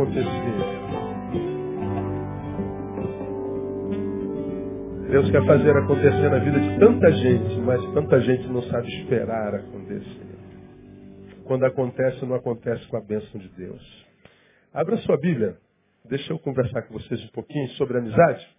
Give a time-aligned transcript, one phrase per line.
[0.00, 0.80] acontecer.
[5.10, 9.54] Deus quer fazer acontecer na vida de tanta gente, mas tanta gente não sabe esperar
[9.54, 10.30] acontecer.
[11.44, 14.06] Quando acontece, não acontece com a bênção de Deus.
[14.72, 15.58] Abra sua Bíblia.
[16.04, 18.56] Deixa eu conversar com vocês um pouquinho sobre amizade.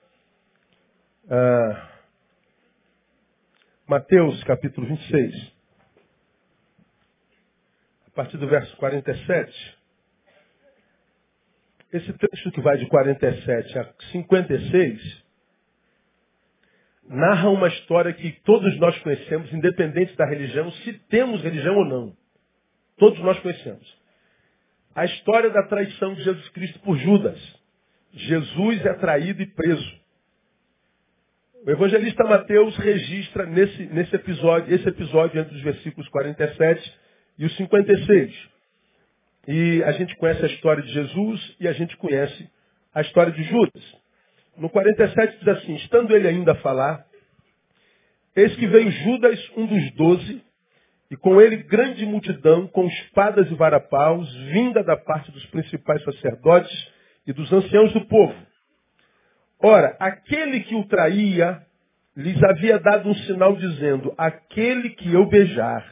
[1.29, 1.89] Ah,
[3.87, 5.53] Mateus capítulo 26.
[8.07, 9.80] A partir do verso 47.
[11.93, 15.21] Esse trecho que vai de 47 a 56
[17.09, 22.15] narra uma história que todos nós conhecemos, independente da religião, se temos religião ou não.
[22.97, 24.01] Todos nós conhecemos.
[24.95, 27.39] A história da traição de Jesus Cristo por Judas.
[28.13, 30.01] Jesus é traído e preso.
[31.65, 36.99] O evangelista Mateus registra nesse, nesse episódio, esse episódio entre os versículos 47
[37.37, 38.49] e os 56.
[39.47, 42.49] E a gente conhece a história de Jesus e a gente conhece
[42.93, 44.01] a história de Judas.
[44.57, 47.05] No 47 diz assim, estando ele ainda a falar,
[48.35, 50.43] eis que veio Judas, um dos doze,
[51.09, 56.87] e com ele grande multidão, com espadas e varapaus, vinda da parte dos principais sacerdotes
[57.27, 58.35] e dos anciãos do povo.
[59.59, 61.61] Ora, aquele que o traía,
[62.15, 65.85] lhes havia dado um sinal dizendo, aquele que eu beijar,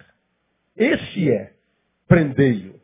[0.75, 1.52] esse é,
[2.08, 2.78] prendei-o.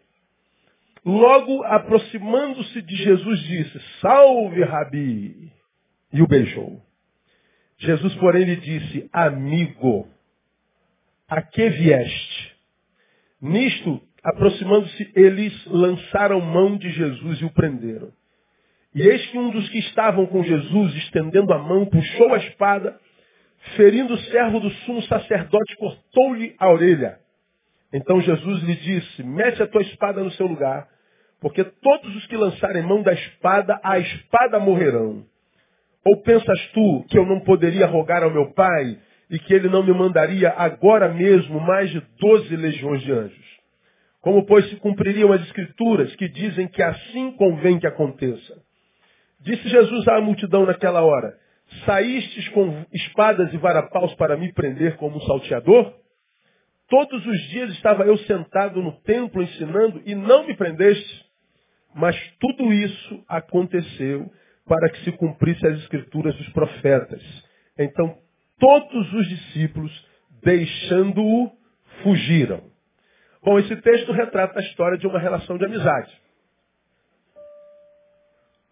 [1.05, 5.51] Logo, aproximando-se de Jesus, disse, salve, Rabi
[6.11, 6.81] e o beijou.
[7.77, 10.07] Jesus, porém, lhe disse, amigo,
[11.27, 12.55] a que vieste?
[13.39, 18.11] Nisto, aproximando-se, eles lançaram mão de Jesus e o prenderam.
[18.95, 22.99] E eis que um dos que estavam com Jesus, estendendo a mão, puxou a espada,
[23.75, 27.19] ferindo o servo do sumo sacerdote, cortou-lhe a orelha.
[27.93, 30.94] Então Jesus lhe disse, mete a tua espada no seu lugar,
[31.39, 35.25] porque todos os que lançarem mão da espada, a espada morrerão.
[36.05, 38.97] Ou pensas tu que eu não poderia rogar ao meu Pai
[39.29, 43.55] e que ele não me mandaria agora mesmo mais de doze legiões de anjos?
[44.21, 48.59] Como, pois, se cumpririam as escrituras que dizem que assim convém que aconteça?
[49.39, 51.37] Disse Jesus à multidão naquela hora,
[51.85, 55.93] saístes com espadas e varapaus para me prender como um salteador?
[56.87, 61.24] Todos os dias estava eu sentado no templo ensinando e não me prendeste.
[61.95, 64.29] Mas tudo isso aconteceu
[64.67, 67.21] para que se cumprisse as escrituras dos profetas.
[67.79, 68.17] Então,
[68.59, 70.07] todos os discípulos,
[70.43, 71.51] deixando-o,
[72.03, 72.63] fugiram.
[73.41, 76.11] Bom, esse texto retrata a história de uma relação de amizade.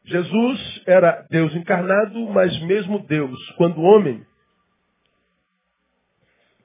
[0.03, 4.25] Jesus era Deus encarnado, mas mesmo Deus, quando homem,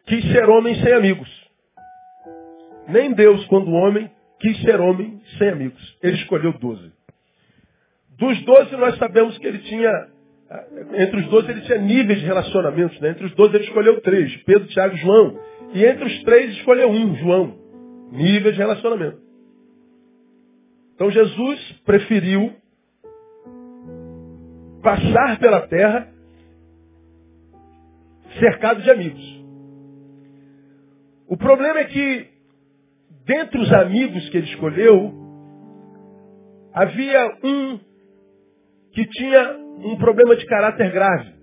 [0.07, 1.29] quis ser homem sem amigos.
[2.89, 4.11] Nem Deus, quando homem,
[4.41, 5.99] quis ser homem sem amigos.
[6.03, 6.93] Ele escolheu doze.
[8.19, 10.09] Dos doze, nós sabemos que ele tinha,
[10.95, 12.99] entre os doze, ele tinha níveis de relacionamentos.
[13.01, 13.11] Né?
[13.11, 15.39] Entre os doze, ele escolheu três: Pedro, Tiago e João.
[15.75, 17.59] E entre os três, escolheu um, João.
[18.11, 19.21] Níveis de relacionamento.
[20.95, 22.53] Então, Jesus preferiu
[24.83, 26.09] passar pela terra
[28.39, 29.39] cercado de amigos.
[31.29, 32.27] O problema é que,
[33.29, 35.13] dentre os amigos que ele escolheu,
[36.73, 37.79] havia um
[38.93, 41.35] que tinha um problema de caráter grave.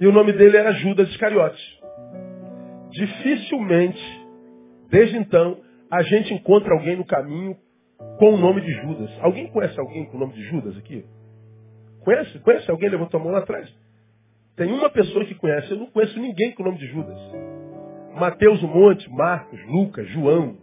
[0.00, 1.62] E o nome dele era Judas Iscariotes.
[2.90, 4.26] Dificilmente,
[4.90, 7.56] desde então, a gente encontra alguém no caminho
[8.18, 9.10] com o nome de Judas.
[9.20, 11.04] Alguém conhece alguém com o nome de Judas aqui?
[12.00, 12.38] Conhece?
[12.40, 12.90] Conhece alguém?
[12.90, 13.72] Levantou a mão lá atrás.
[14.56, 15.70] Tem uma pessoa que conhece.
[15.70, 17.18] Eu não conheço ninguém com o nome de Judas.
[18.16, 20.56] Mateus um monte, Marcos, Lucas, João.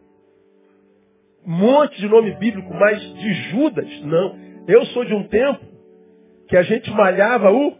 [1.45, 4.35] Um monte de nome bíblico, mas de Judas, não.
[4.67, 5.59] Eu sou de um tempo
[6.47, 7.77] que a gente malhava o.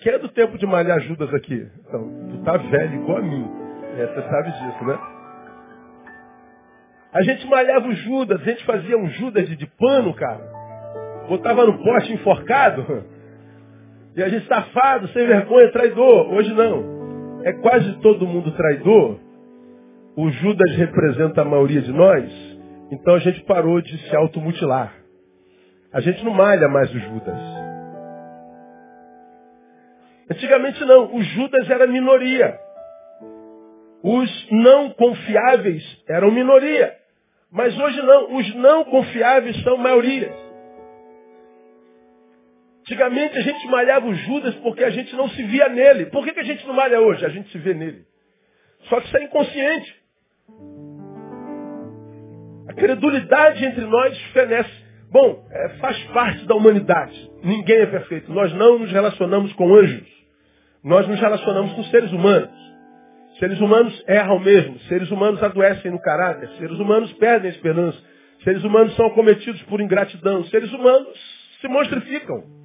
[0.00, 1.66] Quem é do tempo de malhar Judas aqui?
[1.80, 3.50] Então, tu tá velho igual a mim.
[3.98, 4.98] É, você sabe disso, né?
[7.12, 10.44] A gente malhava o Judas, a gente fazia um Judas de, de pano, cara.
[11.28, 13.04] Botava no poste enforcado.
[14.16, 16.32] E a gente safado, sem vergonha, traidor.
[16.32, 16.95] Hoje não.
[17.46, 19.20] É quase todo mundo traidor.
[20.16, 22.28] O Judas representa a maioria de nós.
[22.90, 24.92] Então a gente parou de se automutilar.
[25.92, 27.38] A gente não malha mais o Judas.
[30.28, 32.58] Antigamente não, o Judas era minoria.
[34.02, 36.96] Os não confiáveis eram minoria.
[37.52, 40.45] Mas hoje não, os não confiáveis são maioria.
[42.86, 46.06] Antigamente a gente malhava o Judas porque a gente não se via nele.
[46.06, 47.26] Por que, que a gente não malha hoje?
[47.26, 48.04] A gente se vê nele.
[48.88, 49.96] Só que isso é inconsciente.
[52.76, 54.70] credulidade entre nós fenece.
[55.10, 57.28] Bom, é, faz parte da humanidade.
[57.42, 58.32] Ninguém é perfeito.
[58.32, 60.06] Nós não nos relacionamos com anjos.
[60.84, 62.54] Nós nos relacionamos com seres humanos.
[63.40, 64.78] Seres humanos erram mesmo.
[64.80, 66.48] Seres humanos adoecem no caráter.
[66.50, 67.98] Seres humanos perdem a esperança.
[68.44, 70.44] Seres humanos são acometidos por ingratidão.
[70.44, 71.08] Seres humanos
[71.60, 72.55] se monstrificam.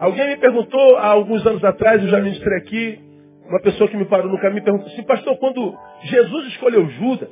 [0.00, 3.00] Alguém me perguntou há alguns anos atrás, eu já ministrei aqui,
[3.48, 7.30] uma pessoa que me parou no caminho perguntou assim, pastor, quando Jesus escolheu Judas,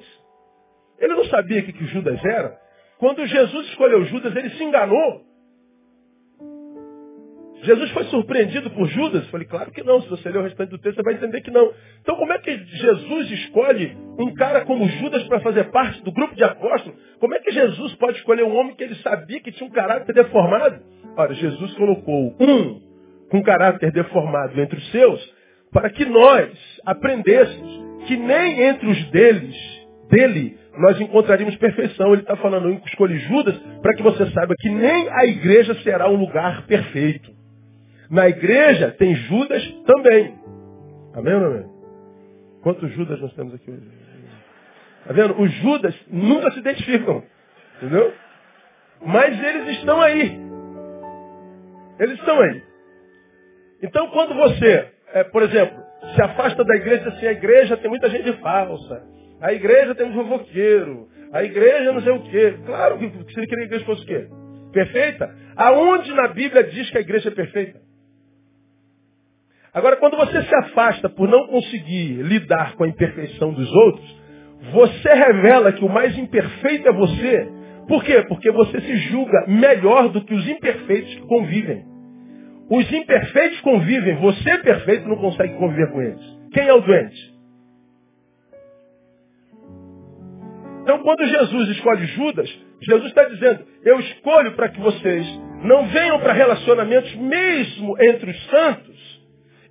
[0.98, 2.58] ele não sabia o que, que Judas era?
[2.98, 5.25] Quando Jesus escolheu Judas, ele se enganou.
[7.62, 9.25] Jesus foi surpreendido por Judas?
[9.25, 10.00] Eu falei, claro que não.
[10.03, 11.73] Se você ler o restante do texto, você vai entender que não.
[12.00, 16.35] Então, como é que Jesus escolhe um cara como Judas para fazer parte do grupo
[16.35, 16.99] de apóstolos?
[17.19, 20.12] Como é que Jesus pode escolher um homem que ele sabia que tinha um caráter
[20.14, 20.81] deformado?
[21.17, 22.87] Ora, Jesus colocou um
[23.31, 25.35] com caráter deformado entre os seus,
[25.73, 26.50] para que nós
[26.85, 29.56] aprendêssemos que nem entre os deles,
[30.08, 32.12] dele, nós encontraríamos perfeição.
[32.12, 36.08] Ele está falando, eu escolhi Judas para que você saiba que nem a igreja será
[36.08, 37.35] um lugar perfeito.
[38.11, 40.38] Na igreja tem Judas também.
[41.14, 41.67] Amém ou não amém?
[42.62, 43.88] Quantos Judas nós temos aqui hoje?
[45.00, 45.41] Está vendo?
[45.41, 47.23] Os Judas nunca se identificam.
[47.76, 48.12] Entendeu?
[49.05, 50.41] Mas eles estão aí.
[51.99, 52.62] Eles estão aí.
[53.82, 55.76] Então quando você, é, por exemplo,
[56.14, 59.03] se afasta da igreja, assim, a igreja tem muita gente falsa.
[59.41, 61.08] A igreja tem um fofoqueiro.
[61.32, 62.58] A igreja não sei o quê.
[62.64, 64.29] Claro que você queria que a igreja fosse o quê?
[64.73, 65.35] Perfeita?
[65.56, 67.85] Aonde na Bíblia diz que a igreja é perfeita?
[69.76, 74.17] Agora, quando você se afasta por não conseguir lidar com a imperfeição dos outros,
[74.73, 77.46] você revela que o mais imperfeito é você.
[77.87, 78.25] Por quê?
[78.26, 81.84] Porque você se julga melhor do que os imperfeitos que convivem.
[82.70, 86.38] Os imperfeitos convivem, você perfeito não consegue conviver com eles.
[86.55, 87.37] Quem é o doente?
[90.84, 92.49] Então, quando Jesus escolhe Judas,
[92.81, 95.26] Jesus está dizendo: Eu escolho para que vocês
[95.64, 98.95] não venham para relacionamentos mesmo entre os santos,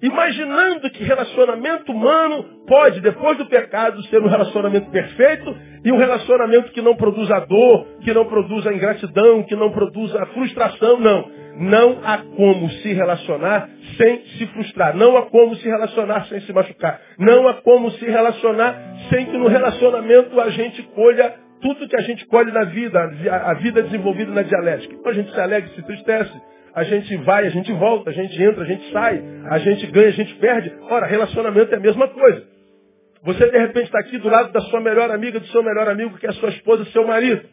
[0.02, 6.72] imaginando que relacionamento humano pode, depois do pecado, ser um relacionamento perfeito e um relacionamento
[6.72, 11.00] que não produza dor, que não produza ingratidão, que não produza frustração.
[11.00, 11.46] Não.
[11.58, 14.96] Não há como se relacionar sem se frustrar.
[14.96, 17.00] Não há como se relacionar sem se machucar.
[17.18, 18.76] Não há como se relacionar
[19.10, 23.00] sem que no relacionamento a gente colha tudo que a gente colhe na vida,
[23.32, 24.94] a vida desenvolvida na dialética.
[24.94, 26.34] Então a gente se alegra, se tristece,
[26.76, 30.10] a gente vai, a gente volta, a gente entra, a gente sai, a gente ganha,
[30.10, 30.74] a gente perde.
[30.82, 32.46] Ora, relacionamento é a mesma coisa.
[33.24, 36.18] Você de repente está aqui do lado da sua melhor amiga, do seu melhor amigo,
[36.18, 37.48] que é sua esposa, seu marido.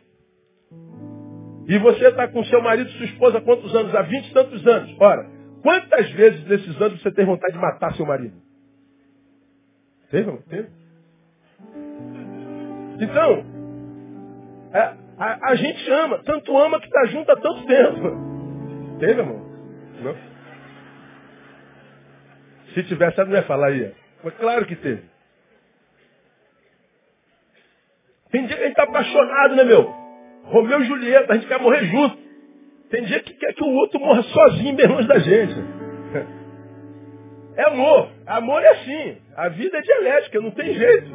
[1.68, 3.94] E você está com seu marido, sua esposa, há quantos anos?
[3.94, 4.96] Há vinte e tantos anos.
[4.98, 5.30] Ora,
[5.62, 8.34] quantas vezes nesses anos você tem vontade de matar seu marido?
[10.10, 10.68] Teve, Teve?
[13.00, 13.44] Então,
[14.74, 18.31] a, a, a, gente ama, tanto ama que está junto há tanto tempo.
[19.02, 19.44] Teve, irmão?
[20.00, 20.16] Não?
[22.72, 23.92] Se tivesse, ela não ia falar aí.
[24.22, 25.02] Mas claro que teve.
[28.30, 29.82] Tem dia que a gente está apaixonado, né, meu?
[30.44, 32.16] Romeu e Julieta, a gente quer morrer junto.
[32.90, 35.54] Tem dia que quer que o outro morra sozinho, bem longe da gente.
[37.56, 38.08] É amor.
[38.24, 39.18] Amor é assim.
[39.34, 41.10] A vida é dialética, não tem jeito.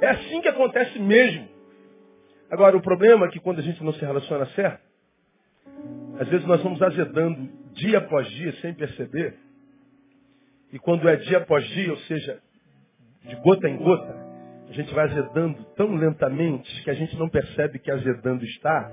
[0.00, 1.48] É assim que acontece mesmo.
[2.50, 4.93] Agora, o problema é que quando a gente não se relaciona certo,
[6.18, 9.34] às vezes nós vamos azedando dia após dia sem perceber.
[10.72, 12.38] E quando é dia após dia, ou seja,
[13.24, 14.14] de gota em gota,
[14.68, 18.90] a gente vai azedando tão lentamente que a gente não percebe que azedando está.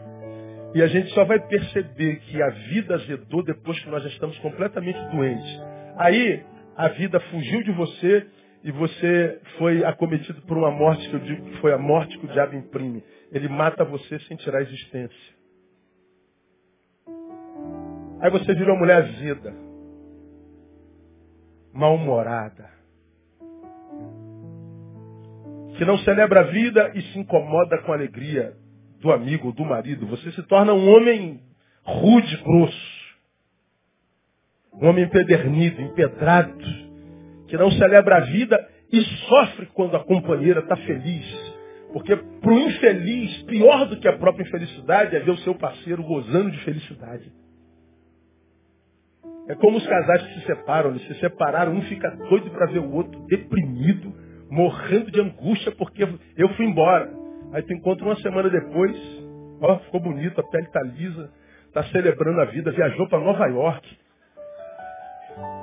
[0.74, 4.38] E a gente só vai perceber que a vida azedou depois que nós já estamos
[4.40, 5.62] completamente doentes.
[5.98, 6.44] Aí
[6.76, 8.26] a vida fugiu de você
[8.64, 12.26] e você foi acometido por uma morte que eu digo que foi a morte que
[12.26, 13.04] o diabo imprime.
[13.32, 15.41] Ele mata você sem tirar a existência.
[18.22, 19.52] Aí você vira uma mulher azeda,
[21.74, 22.70] mal-humorada,
[25.76, 28.54] que não celebra a vida e se incomoda com a alegria
[29.00, 30.06] do amigo, do marido.
[30.06, 31.42] Você se torna um homem
[31.84, 33.02] rude, grosso.
[34.74, 36.64] Um homem empedernido, empedrado,
[37.48, 41.26] que não celebra a vida e sofre quando a companheira está feliz.
[41.92, 46.04] Porque para o infeliz, pior do que a própria infelicidade é ver o seu parceiro
[46.04, 47.41] gozando de felicidade.
[49.48, 52.80] É como os casais que se separam, eles se separaram, um fica doido para ver
[52.80, 54.14] o outro deprimido,
[54.50, 56.08] morrendo de angústia porque
[56.38, 57.12] eu fui embora.
[57.54, 58.96] Aí tu encontra uma semana depois,
[59.62, 61.30] ó, ficou bonito, a pele está lisa,
[61.68, 63.98] está celebrando a vida, viajou para Nova York.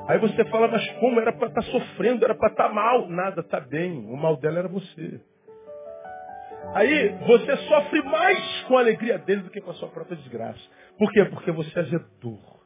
[0.08, 3.08] Aí você fala, mas como era para estar tá sofrendo, era para estar tá mal?
[3.08, 4.06] Nada, está bem.
[4.11, 5.20] O mal dela era você.
[6.75, 10.61] Aí você sofre mais com a alegria dele do que com a sua própria desgraça.
[10.99, 11.25] Por quê?
[11.26, 12.58] Porque você azedou.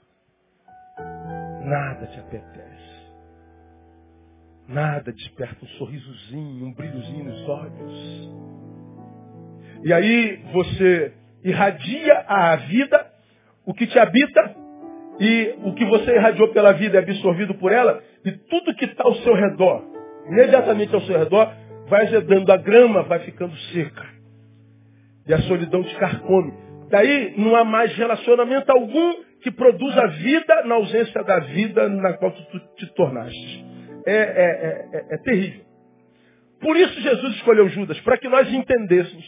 [1.64, 2.92] Nada te apetece.
[4.68, 8.30] Nada desperta um sorrisozinho, um brilhozinho nos olhos.
[9.84, 11.12] E aí você
[11.44, 13.06] irradia a vida,
[13.66, 14.56] o que te habita,
[15.20, 19.04] e o que você irradiou pela vida é absorvido por ela, e tudo que está
[19.04, 19.84] ao seu redor,
[20.28, 21.52] imediatamente ao seu redor,
[21.88, 24.06] vai azedando, a grama vai ficando seca.
[25.26, 26.52] E a solidão te carcome.
[26.88, 32.30] Daí não há mais relacionamento algum que produza vida na ausência da vida na qual
[32.30, 33.64] tu te tornaste.
[34.06, 35.64] É, é, é, é, é terrível.
[36.60, 39.24] Por isso Jesus escolheu Judas, para que nós entendêssemos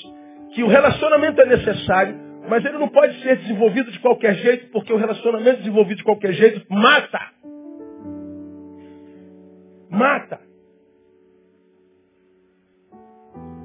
[0.54, 2.16] que o relacionamento é necessário,
[2.48, 6.32] mas ele não pode ser desenvolvido de qualquer jeito, porque o relacionamento desenvolvido de qualquer
[6.32, 7.20] jeito mata.
[9.90, 10.40] Mata.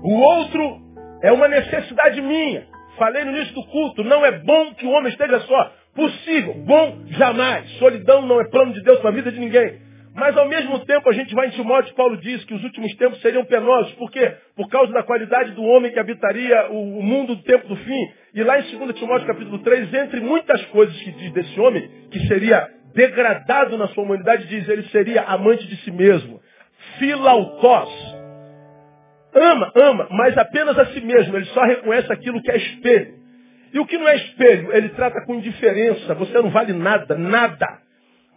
[0.03, 0.81] O outro
[1.21, 2.67] é uma necessidade minha.
[2.97, 5.78] Falei no início do culto, não é bom que o homem esteja só.
[5.95, 7.69] Possível, bom, jamais.
[7.77, 9.89] Solidão não é plano de Deus para a vida de ninguém.
[10.15, 13.21] Mas ao mesmo tempo a gente vai em Timóteo, Paulo diz que os últimos tempos
[13.21, 13.93] seriam penosos.
[13.93, 14.33] Por quê?
[14.55, 18.11] Por causa da qualidade do homem que habitaria o mundo do tempo do fim.
[18.33, 22.27] E lá em 2 Timóteo capítulo 3, entre muitas coisas que diz desse homem, que
[22.27, 26.41] seria degradado na sua humanidade, diz ele seria amante de si mesmo.
[26.97, 27.89] Filautós.
[29.33, 31.37] Ama, ama, mas apenas a si mesmo.
[31.37, 33.18] Ele só reconhece aquilo que é espelho.
[33.73, 36.13] E o que não é espelho, ele trata com indiferença.
[36.15, 37.79] Você não vale nada, nada.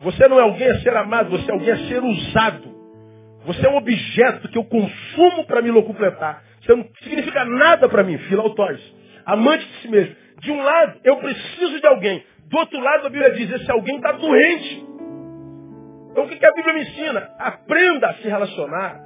[0.00, 2.72] Você não é alguém a ser amado, você é alguém a ser usado.
[3.46, 6.42] Você é um objeto que eu consumo para me locupletar.
[6.60, 8.80] Você não significa nada para mim, filautóis.
[9.24, 10.14] Amante de si mesmo.
[10.40, 12.24] De um lado, eu preciso de alguém.
[12.46, 14.86] Do outro lado, a Bíblia diz, esse alguém está doente.
[16.10, 17.30] Então o que a Bíblia me ensina?
[17.38, 19.00] Aprenda a se relacionar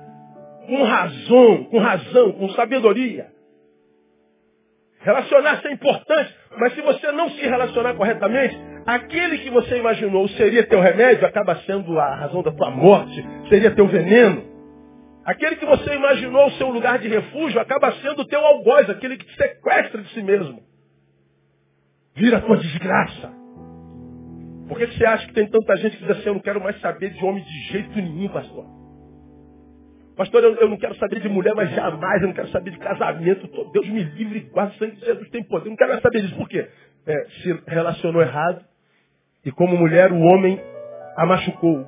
[0.66, 3.28] com razão, com razão, com sabedoria.
[5.06, 10.66] Relacionar-se é importante, mas se você não se relacionar corretamente, aquele que você imaginou seria
[10.66, 14.42] teu remédio acaba sendo a razão da tua morte, seria teu veneno.
[15.24, 19.26] Aquele que você imaginou seu lugar de refúgio acaba sendo o teu algoz, aquele que
[19.26, 20.60] te sequestra de si mesmo.
[22.16, 23.32] Vira a tua desgraça.
[24.68, 26.80] Por que você acha que tem tanta gente que diz assim, eu não quero mais
[26.80, 28.66] saber de homem de jeito nenhum, pastor?
[30.16, 32.78] Pastor, eu, eu, não quero saber de mulher, mas jamais, eu não quero saber de
[32.78, 33.46] casamento.
[33.70, 35.66] Deus me livre, guarda o sangue de Jesus tem poder.
[35.66, 36.36] Eu não quero mais saber disso.
[36.36, 36.66] Por quê?
[37.06, 38.64] É, se relacionou errado
[39.44, 40.58] e como mulher o homem
[41.16, 41.86] a machucou.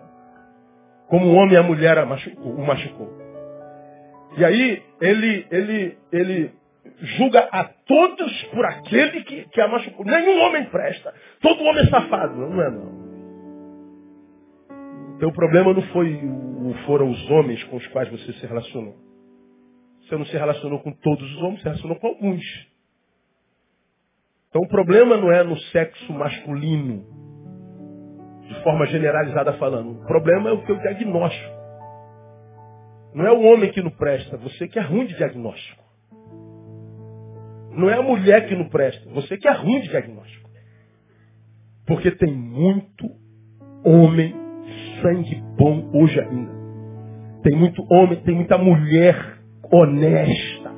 [1.09, 3.11] Como o homem a mulher a machucou, o machucou.
[4.37, 6.53] E aí ele, ele, ele
[7.01, 10.05] julga a todos por aquele que, que a machucou.
[10.05, 11.15] Nenhum homem presta.
[11.41, 12.37] Todo homem é safado.
[12.37, 12.98] Não é não.
[15.19, 16.17] Então o problema não foi
[16.87, 18.95] foram os homens com os quais você se relacionou.
[20.03, 22.43] Você não se relacionou com todos os homens, se relacionou com alguns.
[24.49, 27.05] Então o problema não é no sexo masculino,
[28.47, 30.01] de forma generalizada falando.
[30.01, 31.59] O problema é o teu diagnóstico.
[33.13, 35.83] Não é o homem que não presta, você que é ruim de diagnóstico.
[37.73, 40.49] Não é a mulher que não presta, você que é ruim de diagnóstico.
[41.85, 43.11] Porque tem muito
[43.85, 44.48] homem
[45.01, 46.51] sangue bom hoje ainda.
[47.43, 49.39] Tem muito homem, tem muita mulher
[49.71, 50.73] honesta,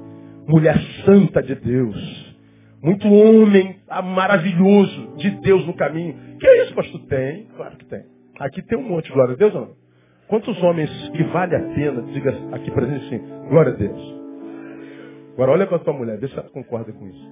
[0.47, 2.37] mulher santa de Deus.
[2.83, 3.77] Muito homem
[4.15, 6.15] maravilhoso de Deus no caminho.
[6.39, 7.01] Que é isso, pastor?
[7.07, 8.03] Tem, claro que tem.
[8.39, 9.81] Aqui tem um monte, glória a Deus ou não?
[10.29, 14.21] Quantos homens que vale a pena, diga aqui presente assim, glória a Deus.
[15.35, 17.31] Agora olha com a tua mulher, vê se ela concorda com isso.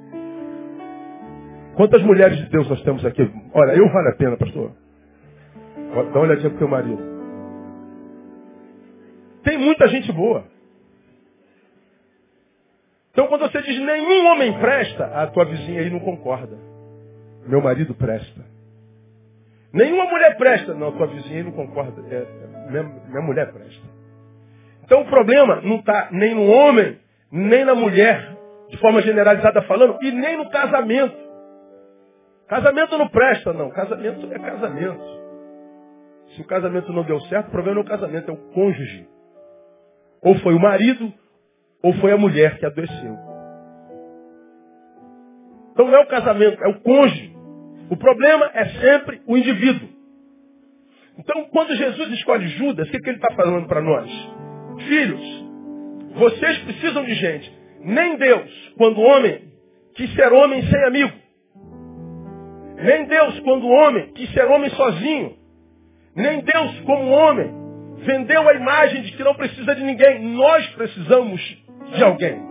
[1.77, 3.23] Quantas mulheres de Deus nós temos aqui?
[3.55, 4.73] Olha, eu vale a pena, pastor.
[5.95, 7.03] Dá uma olhadinha pro teu marido.
[9.43, 10.45] Tem muita gente boa.
[13.13, 16.57] Então quando você diz nenhum homem presta, a tua vizinha aí não concorda.
[17.47, 18.45] Meu marido presta.
[19.73, 20.75] Nenhuma mulher presta.
[20.75, 22.03] Não, a tua vizinha aí não concorda.
[22.11, 23.83] É, é, minha, minha mulher presta.
[24.85, 26.99] Então o problema não está nem no homem,
[27.31, 28.37] nem na mulher,
[28.71, 31.17] de forma generalizada falando, e nem no casamento.
[32.47, 33.71] Casamento não presta, não.
[33.71, 35.18] Casamento é casamento.
[36.39, 39.09] Se o casamento não deu certo, o problema não é o casamento, é o cônjuge.
[40.23, 41.13] Ou foi o marido,
[41.83, 43.19] ou foi a mulher que adoeceu.
[45.73, 47.37] Então não é o casamento, é o cônjuge.
[47.91, 49.89] O problema é sempre o indivíduo.
[51.19, 54.09] Então, quando Jesus escolhe Judas, o que, que ele está falando para nós?
[54.87, 55.45] Filhos,
[56.15, 57.59] vocês precisam de gente.
[57.81, 59.53] Nem Deus, quando homem,
[59.97, 61.13] quis ser homem sem amigo.
[62.77, 65.38] Nem Deus, quando homem, quis ser homem sozinho.
[66.19, 67.49] Nem Deus, como homem,
[67.99, 70.21] vendeu a imagem de que não precisa de ninguém.
[70.35, 71.41] Nós precisamos
[71.95, 72.43] de alguém.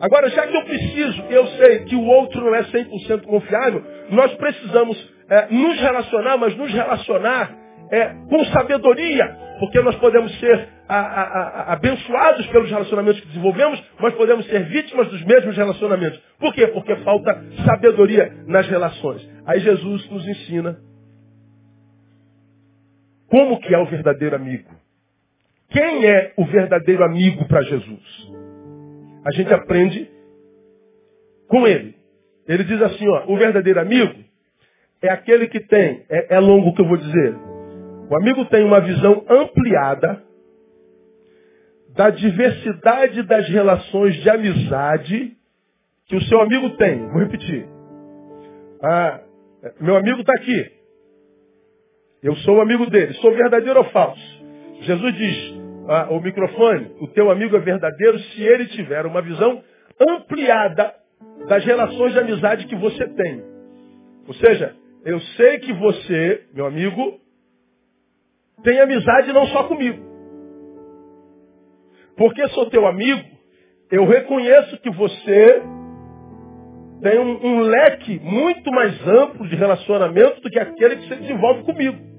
[0.00, 4.32] Agora, já que eu preciso, eu sei que o outro não é 100% confiável, nós
[4.34, 7.50] precisamos é, nos relacionar, mas nos relacionar
[7.90, 13.82] é, com sabedoria, porque nós podemos ser a, a, a, abençoados pelos relacionamentos que desenvolvemos,
[13.98, 16.20] mas podemos ser vítimas dos mesmos relacionamentos.
[16.38, 16.68] Por quê?
[16.68, 19.28] Porque falta sabedoria nas relações.
[19.44, 20.76] Aí Jesus nos ensina
[23.28, 24.70] como que é o verdadeiro amigo.
[25.70, 28.32] Quem é o verdadeiro amigo para Jesus?
[29.24, 30.10] A gente aprende
[31.48, 31.96] com ele.
[32.46, 34.22] Ele diz assim, ó, o verdadeiro amigo
[35.02, 37.34] é aquele que tem, é, é longo o que eu vou dizer.
[38.10, 40.22] O amigo tem uma visão ampliada
[41.96, 45.36] da diversidade das relações de amizade
[46.06, 47.08] que o seu amigo tem.
[47.08, 47.66] Vou repetir.
[48.82, 49.20] Ah,
[49.80, 50.70] meu amigo está aqui.
[52.24, 53.12] Eu sou o amigo dele.
[53.14, 54.42] Sou verdadeiro ou falso?
[54.80, 55.54] Jesus diz,
[55.86, 59.62] ah, o microfone, o teu amigo é verdadeiro se ele tiver uma visão
[60.00, 60.94] ampliada
[61.46, 63.44] das relações de amizade que você tem.
[64.26, 67.20] Ou seja, eu sei que você, meu amigo,
[68.62, 70.02] tem amizade não só comigo.
[72.16, 73.22] Porque sou teu amigo,
[73.90, 75.62] eu reconheço que você
[77.02, 81.64] tem um, um leque muito mais amplo de relacionamento do que aquele que você desenvolve
[81.64, 82.13] comigo.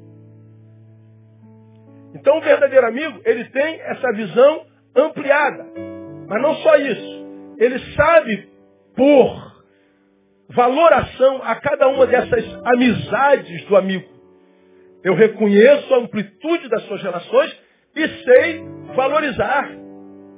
[2.16, 5.66] Então o verdadeiro amigo, ele tem essa visão ampliada.
[6.28, 7.26] Mas não só isso.
[7.58, 8.50] Ele sabe
[8.96, 9.56] por
[10.50, 14.10] valoração a cada uma dessas amizades do amigo.
[15.04, 17.62] Eu reconheço a amplitude das suas relações
[17.96, 18.64] e sei
[18.96, 19.70] valorizar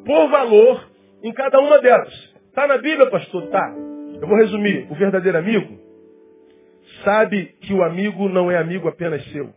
[0.05, 0.89] por valor
[1.23, 2.13] em cada uma delas.
[2.47, 3.47] Está na Bíblia, pastor?
[3.47, 3.73] Tá.
[4.19, 4.87] Eu vou resumir.
[4.89, 5.77] O verdadeiro amigo
[7.03, 9.53] sabe que o amigo não é amigo apenas seu.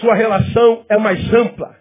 [0.00, 1.76] Sua relação é mais ampla.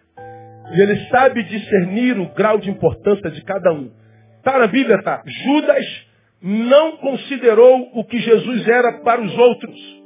[0.71, 3.91] E ele sabe discernir o grau de importância de cada um.
[4.37, 5.21] Está na Bíblia, tá?
[5.25, 6.07] Judas
[6.41, 9.97] não considerou o que Jesus era para os outros.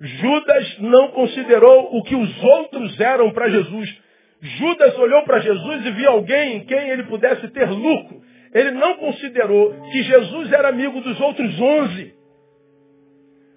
[0.00, 3.98] Judas não considerou o que os outros eram para Jesus.
[4.40, 8.20] Judas olhou para Jesus e viu alguém em quem ele pudesse ter lucro.
[8.52, 12.14] Ele não considerou que Jesus era amigo dos outros onze.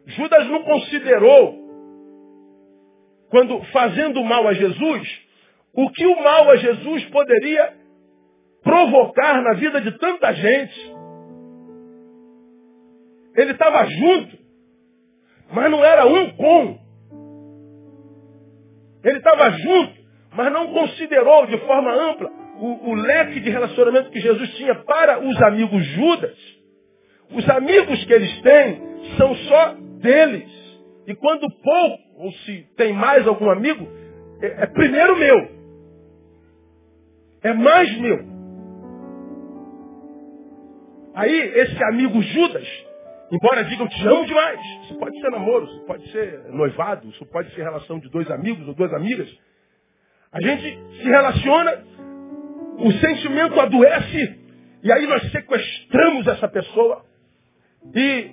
[0.07, 1.58] Judas não considerou
[3.29, 5.21] quando fazendo mal a Jesus,
[5.73, 7.73] o que o mal a Jesus poderia
[8.63, 10.93] provocar na vida de tanta gente.
[13.35, 14.37] Ele estava junto,
[15.51, 16.79] mas não era um com.
[19.03, 19.93] Ele estava junto,
[20.35, 25.19] mas não considerou de forma ampla o, o leque de relacionamento que Jesus tinha para
[25.19, 26.37] os amigos Judas.
[27.31, 28.81] Os amigos que eles têm
[29.17, 30.51] são só deles.
[31.07, 33.87] E quando pouco, ou se tem mais algum amigo,
[34.41, 35.49] é, é primeiro meu.
[37.41, 38.19] É mais meu.
[41.15, 42.67] Aí, esse amigo Judas,
[43.31, 47.25] embora diga eu te amo demais, isso pode ser namoro, isso pode ser noivado, isso
[47.27, 49.29] pode ser relação de dois amigos ou duas amigas.
[50.33, 51.83] A gente se relaciona,
[52.79, 54.39] o sentimento adoece,
[54.83, 57.05] e aí nós sequestramos essa pessoa
[57.95, 58.29] e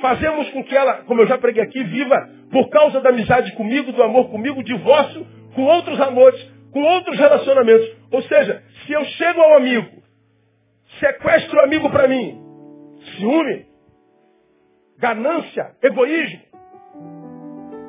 [0.00, 3.90] fazemos com que ela, como eu já preguei aqui, viva por causa da amizade comigo,
[3.92, 7.88] do amor comigo, divórcio com outros amores, com outros relacionamentos.
[8.12, 10.02] Ou seja, se eu chego ao amigo,
[11.00, 12.38] sequestro o amigo para mim,
[13.16, 13.66] ciúme,
[14.98, 16.40] ganância, egoísmo,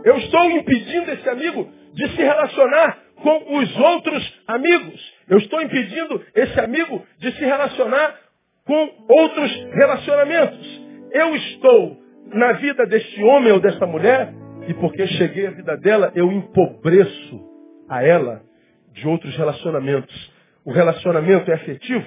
[0.06, 5.14] eu estou impedindo esse amigo de se relacionar com os outros amigos.
[5.30, 8.16] Eu estou impedindo esse amigo de se relacionar
[8.66, 10.82] com outros relacionamentos.
[11.12, 11.98] Eu estou
[12.28, 14.34] na vida deste homem ou desta mulher,
[14.68, 17.42] e porque cheguei à vida dela, eu empobreço
[17.90, 18.42] a ela
[18.94, 20.34] de outros relacionamentos.
[20.66, 22.06] O relacionamento é afetivo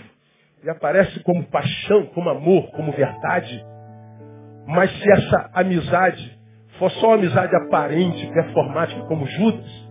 [0.65, 3.65] e aparece como paixão, como amor, como verdade.
[4.67, 6.39] Mas se essa amizade
[6.79, 9.87] for só amizade aparente, performática, como Judas,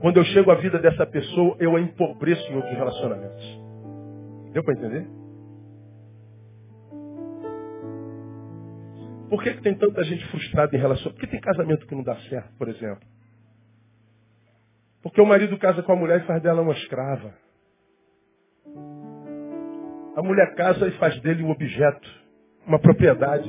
[0.00, 3.60] quando eu chego à vida dessa pessoa, eu a empobreço em outros relacionamentos.
[4.52, 5.19] Deu para entender?
[9.30, 11.12] Por que, que tem tanta gente frustrada em relação?
[11.12, 13.06] Por que tem casamento que não dá certo, por exemplo?
[15.04, 17.32] Porque o marido casa com a mulher e faz dela uma escrava.
[20.16, 22.10] A mulher casa e faz dele um objeto,
[22.66, 23.48] uma propriedade.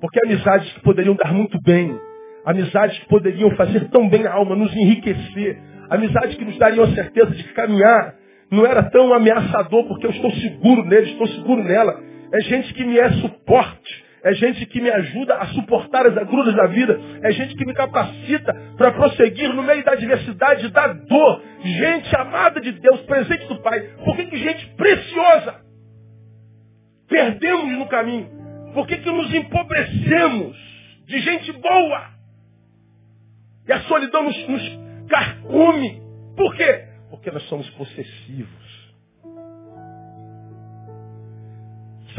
[0.00, 2.00] Porque amizades que poderiam dar muito bem,
[2.44, 6.94] amizades que poderiam fazer tão bem a alma, nos enriquecer, amizades que nos dariam a
[6.94, 8.14] certeza de caminhar,
[8.48, 12.06] não era tão ameaçador porque eu estou seguro nele, estou seguro nela.
[12.32, 14.04] É gente que me é suporte.
[14.22, 17.72] é gente que me ajuda a suportar as agruras da vida, é gente que me
[17.72, 21.42] capacita para prosseguir no meio da adversidade, da dor.
[21.62, 23.80] Gente amada de Deus, presente do Pai.
[24.04, 25.60] Por que, que gente preciosa
[27.08, 28.28] perdemos no caminho?
[28.74, 30.56] Por que, que nos empobrecemos
[31.06, 32.10] de gente boa?
[33.66, 36.02] E a solidão nos, nos carcome.
[36.36, 36.84] Por quê?
[37.10, 38.67] Porque nós somos possessivos.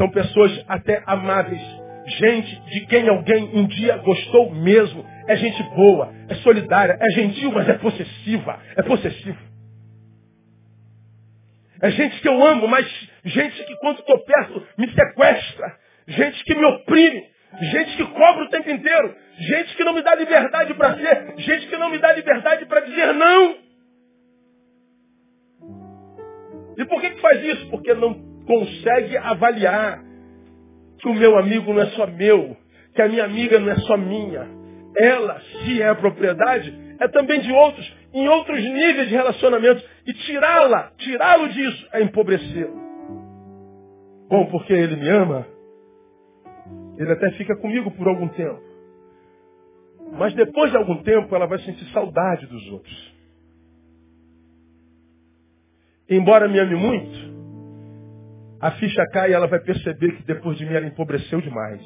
[0.00, 1.60] São pessoas até amáveis.
[2.06, 5.04] Gente de quem alguém um dia gostou mesmo.
[5.28, 8.58] É gente boa, é solidária, é gentil, mas é possessiva.
[8.76, 9.38] É possessivo.
[11.82, 12.86] É gente que eu amo, mas
[13.26, 15.76] gente que quando estou perto me sequestra.
[16.08, 17.22] Gente que me oprime.
[17.60, 19.14] Gente que cobra o tempo inteiro.
[19.36, 21.34] Gente que não me dá liberdade para ser.
[21.36, 23.54] Gente que não me dá liberdade para dizer não.
[26.78, 27.68] E por que, que faz isso?
[27.68, 30.02] Porque não consegue avaliar
[30.98, 32.56] que o meu amigo não é só meu,
[32.94, 34.46] que a minha amiga não é só minha.
[34.96, 39.82] Ela, se é a propriedade, é também de outros, em outros níveis de relacionamento.
[40.06, 42.80] E tirá-la, tirá-lo disso, é empobrecê-lo.
[44.28, 45.46] Bom, porque ele me ama,
[46.96, 48.60] ele até fica comigo por algum tempo.
[50.12, 53.14] Mas depois de algum tempo, ela vai sentir saudade dos outros.
[56.08, 57.29] Embora me ame muito,
[58.60, 61.82] a ficha cai e ela vai perceber que depois de mim ela empobreceu demais.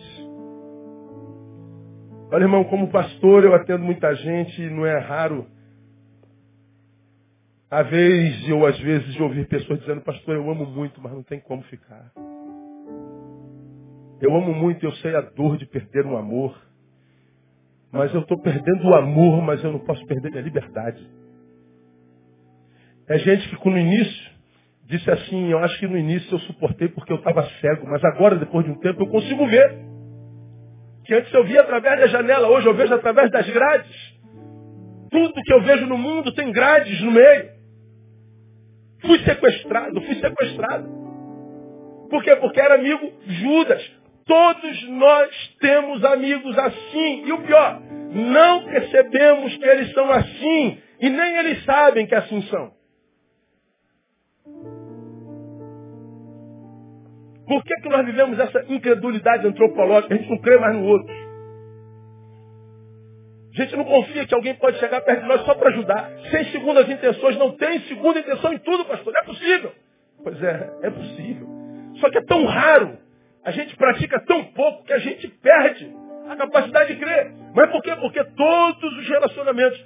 [2.33, 5.47] Olha, irmão, como pastor eu atendo muita gente e não é raro
[7.71, 11.23] a vez ou às vezes de ouvir pessoas dizendo, pastor, eu amo muito, mas não
[11.23, 12.13] tem como ficar.
[14.21, 16.57] Eu amo muito, eu sei a dor de perder um amor.
[17.91, 21.05] Mas eu estou perdendo o amor, mas eu não posso perder minha liberdade.
[23.09, 24.34] É gente que no início
[24.97, 28.37] disse assim, eu acho que no início eu suportei porque eu estava cego, mas agora,
[28.37, 29.77] depois de um tempo, eu consigo ver.
[31.05, 34.15] Que antes eu via através da janela, hoje eu vejo através das grades.
[35.11, 37.51] Tudo que eu vejo no mundo tem grades no meio.
[39.03, 40.89] Fui sequestrado, fui sequestrado.
[42.09, 42.37] Por quê?
[42.37, 43.93] Porque era amigo Judas.
[44.25, 47.27] Todos nós temos amigos assim.
[47.27, 50.79] E o pior, não percebemos que eles são assim.
[51.01, 52.73] E nem eles sabem que assim são.
[57.47, 60.15] Por que, que nós vivemos essa incredulidade antropológica?
[60.15, 61.15] A gente não crê mais no outro.
[63.53, 66.11] A gente não confia que alguém pode chegar perto de nós só para ajudar.
[66.31, 67.37] Sem segundas intenções.
[67.37, 69.13] Não tem segunda intenção em tudo, pastor.
[69.13, 69.73] Não é possível.
[70.23, 71.47] Pois é, é possível.
[72.01, 72.99] Só que é tão raro.
[73.45, 75.95] A gente pratica tão pouco que a gente perde
[76.29, 77.33] a capacidade de crer.
[77.55, 77.95] Mas por quê?
[77.97, 79.85] Porque todos os relacionamentos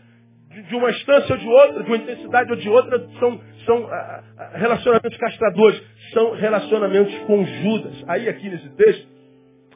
[0.69, 4.23] de uma instância ou de outra, de uma intensidade ou de outra, são, são ah,
[4.39, 8.05] ah, relacionamentos castradores, são relacionamentos com Judas.
[8.07, 9.09] Aí aqui nesse texto,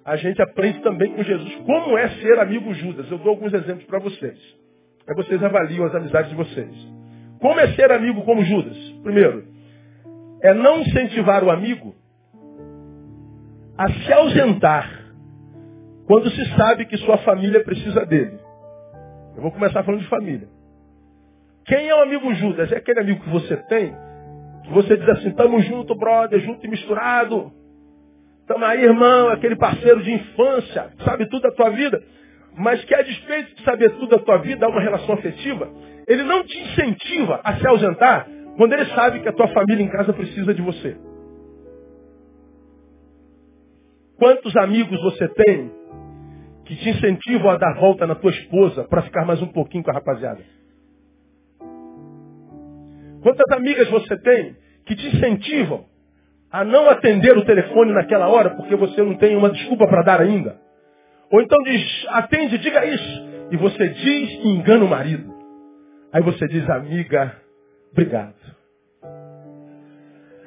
[0.04, 3.10] a gente aprende também com Jesus como é ser amigo Judas.
[3.10, 4.38] Eu dou alguns exemplos para vocês.
[5.08, 6.74] Aí vocês avaliam as amizades de vocês.
[7.40, 8.76] Como é ser amigo como Judas?
[9.02, 9.44] Primeiro,
[10.42, 11.94] é não incentivar o amigo
[13.78, 15.02] a se ausentar
[16.06, 18.38] quando se sabe que sua família precisa dele.
[19.34, 20.48] Eu vou começar falando de família.
[21.66, 22.70] Quem é o amigo Judas?
[22.72, 23.94] É aquele amigo que você tem,
[24.64, 27.52] que você diz assim, estamos junto, brother, junto e misturado.
[28.40, 32.02] Estamos aí, irmão, aquele parceiro de infância, sabe tudo da tua vida,
[32.56, 35.70] mas que a despeito de saber tudo da tua vida, há uma relação afetiva,
[36.08, 39.88] ele não te incentiva a se ausentar quando ele sabe que a tua família em
[39.88, 40.96] casa precisa de você.
[44.18, 45.72] Quantos amigos você tem
[46.64, 49.90] que te incentivam a dar volta na tua esposa para ficar mais um pouquinho com
[49.90, 50.40] a rapaziada?
[53.22, 55.86] Quantas amigas você tem que te incentivam
[56.50, 60.20] a não atender o telefone naquela hora porque você não tem uma desculpa para dar
[60.20, 60.60] ainda?
[61.30, 63.22] Ou então diz, atende, diga isso.
[63.50, 65.32] E você diz e engana o marido.
[66.12, 67.34] Aí você diz, amiga,
[67.92, 68.34] obrigado.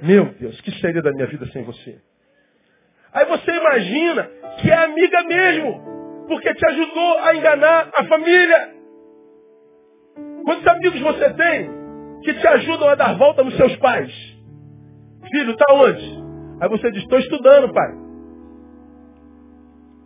[0.01, 1.99] Meu Deus, que seria da minha vida sem você?
[3.13, 8.75] Aí você imagina que é amiga mesmo, porque te ajudou a enganar a família.
[10.43, 11.84] Quantos amigos você tem
[12.23, 14.11] que te ajudam a dar volta nos seus pais.
[15.31, 16.23] Filho, está onde?
[16.61, 17.91] Aí você diz, estou estudando, pai.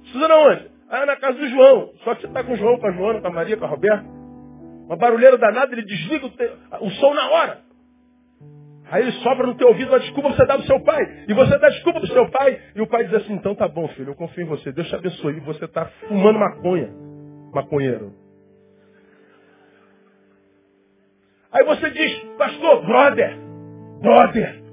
[0.04, 0.72] Estudando aonde?
[0.90, 1.92] Ah, na casa do João.
[2.04, 3.68] Só que você está com o João, com a Joana, com a Maria, com a
[3.68, 4.06] Roberta.
[4.88, 6.52] Uma barulheira danada, ele desliga o, te...
[6.82, 7.62] o som na hora.
[8.92, 11.26] Aí ele sobra no teu ouvido uma desculpa você dá do seu pai.
[11.28, 12.60] E você dá desculpa do seu pai.
[12.76, 14.72] E o pai diz assim, então tá bom, filho, eu confio em você.
[14.72, 15.38] Deus te abençoe.
[15.38, 16.90] E você está fumando maconha.
[17.54, 18.14] Maconheiro.
[21.52, 23.38] Aí você diz, pastor, brother,
[24.02, 24.64] brother.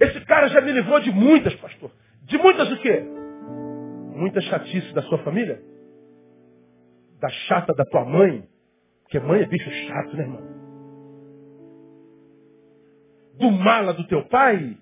[0.00, 1.90] Esse cara já me livrou de muitas, pastor.
[2.22, 3.04] De muitas o quê?
[4.16, 5.62] Muita chatice da sua família?
[7.20, 8.48] Da chata da tua mãe?
[9.02, 10.42] Porque mãe é bicho chato, né, irmão?
[13.38, 14.76] Do mala do teu pai?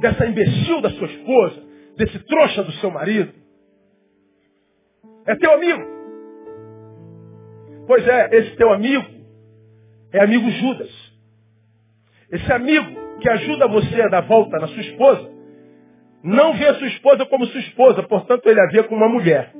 [0.00, 1.62] Dessa imbecil da sua esposa?
[1.96, 3.32] Desse trouxa do seu marido?
[5.26, 5.95] É teu amigo.
[7.86, 9.06] Pois é, esse teu amigo
[10.12, 10.90] é amigo Judas.
[12.30, 15.30] Esse amigo que ajuda você a dar volta na sua esposa,
[16.22, 19.52] não vê a sua esposa como sua esposa, portanto ele a vê como uma mulher.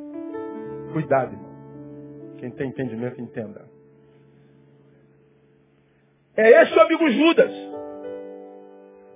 [0.93, 1.47] Cuidado, irmão.
[2.39, 3.65] Quem tem entendimento, entenda.
[6.37, 7.53] É esse o amigo Judas.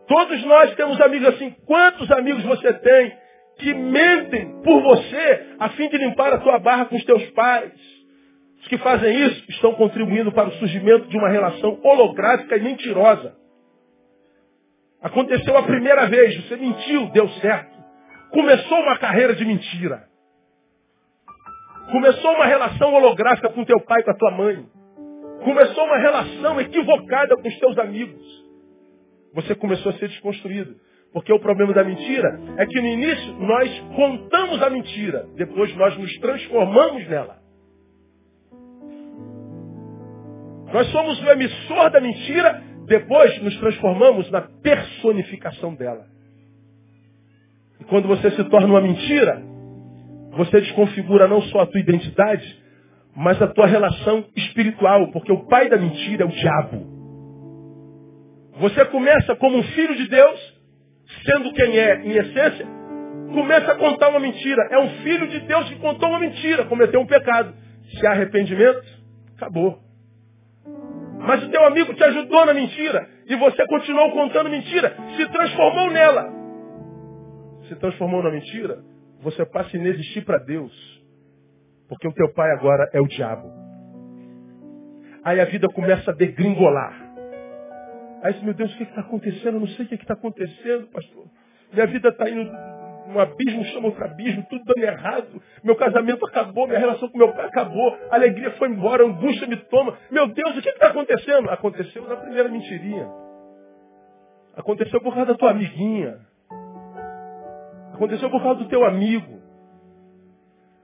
[0.07, 1.51] Todos nós temos amigos assim.
[1.67, 3.19] Quantos amigos você tem
[3.59, 8.00] que mentem por você a fim de limpar a tua barra com os teus pais?
[8.61, 13.35] Os que fazem isso estão contribuindo para o surgimento de uma relação holográfica e mentirosa.
[15.03, 17.79] Aconteceu a primeira vez, você mentiu, deu certo.
[18.31, 20.05] Começou uma carreira de mentira.
[21.91, 24.65] Começou uma relação holográfica com teu pai, com a tua mãe.
[25.43, 28.23] Começou uma relação equivocada com os teus amigos.
[29.35, 30.77] Você começou a ser desconstruído.
[31.13, 35.97] Porque o problema da mentira é que no início nós contamos a mentira, depois nós
[35.97, 37.40] nos transformamos nela.
[40.73, 46.07] Nós somos o emissor da mentira, depois nos transformamos na personificação dela.
[47.81, 49.43] E quando você se torna uma mentira,
[50.33, 52.61] você desconfigura não só a tua identidade,
[53.17, 57.01] mas a tua relação espiritual, porque o pai da mentira é o diabo.
[58.61, 60.61] Você começa como um filho de Deus,
[61.25, 62.67] sendo quem é em essência,
[63.33, 64.69] começa a contar uma mentira.
[64.71, 67.55] É um filho de Deus que contou uma mentira, cometeu um pecado.
[67.99, 68.85] Se há arrependimento,
[69.37, 69.90] acabou.
[71.21, 75.91] Mas o teu amigo te ajudou na mentira e você continuou contando mentira, se transformou
[75.91, 76.33] nela.
[77.69, 78.83] Se transformou na mentira,
[79.21, 80.73] você passa a inexistir para Deus.
[81.89, 83.53] Porque o teu pai agora é o diabo.
[85.23, 86.95] Aí a vida começa a degringolar.
[88.23, 89.55] Aí meu Deus, o que está acontecendo?
[89.55, 91.27] Eu não sei o que está acontecendo, pastor.
[91.73, 92.51] Minha vida está indo
[93.11, 95.43] um abismo, chama outro abismo, tudo dando errado.
[95.63, 99.47] Meu casamento acabou, minha relação com meu pai acabou, a alegria foi embora, a angústia
[99.47, 99.97] me toma.
[100.11, 101.51] Meu Deus, o que está acontecendo?
[101.51, 103.09] Aconteceu na primeira mentirinha.
[104.57, 106.19] Aconteceu por causa da tua amiguinha.
[107.95, 109.41] Aconteceu por causa do teu amigo.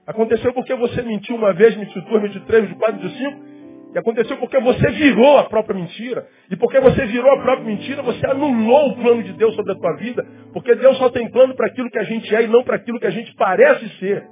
[0.05, 3.46] Aconteceu porque você mentiu uma vez, mentiu duas, mentiu três, mentiu quatro, mentiu cinco.
[3.93, 6.27] E aconteceu porque você virou a própria mentira.
[6.51, 9.75] E porque você virou a própria mentira, você anulou o plano de Deus sobre a
[9.75, 10.25] tua vida.
[10.53, 12.99] Porque Deus só tem plano para aquilo que a gente é e não para aquilo
[12.99, 14.27] que a gente parece ser.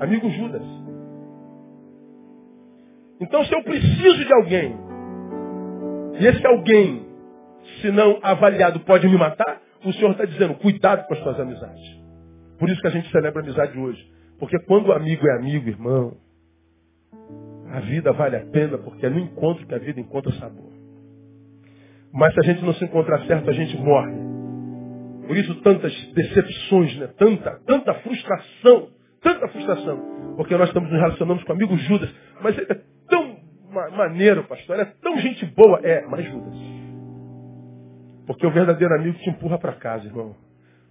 [0.00, 0.62] Amigo Judas.
[3.20, 4.76] Então se eu preciso de alguém,
[6.18, 7.06] e esse alguém,
[7.80, 12.02] se não avaliado, pode me matar, o Senhor está dizendo, cuidado com as tuas amizades.
[12.58, 14.00] Por isso que a gente celebra a amizade hoje.
[14.38, 16.16] Porque quando o amigo é amigo, irmão,
[17.72, 20.70] a vida vale a pena porque é no encontro que a vida encontra sabor.
[22.12, 24.12] Mas se a gente não se encontrar certo, a gente morre.
[25.26, 27.08] Por isso tantas decepções, né?
[27.16, 28.88] tanta, tanta frustração,
[29.22, 30.34] tanta frustração.
[30.36, 32.14] Porque nós estamos nos relacionando com o amigo Judas.
[32.42, 33.38] Mas ele é tão
[33.96, 35.80] maneiro, pastor, ele é tão gente boa.
[35.82, 36.54] É, mas Judas.
[38.26, 40.36] Porque o verdadeiro amigo te empurra para casa, irmão.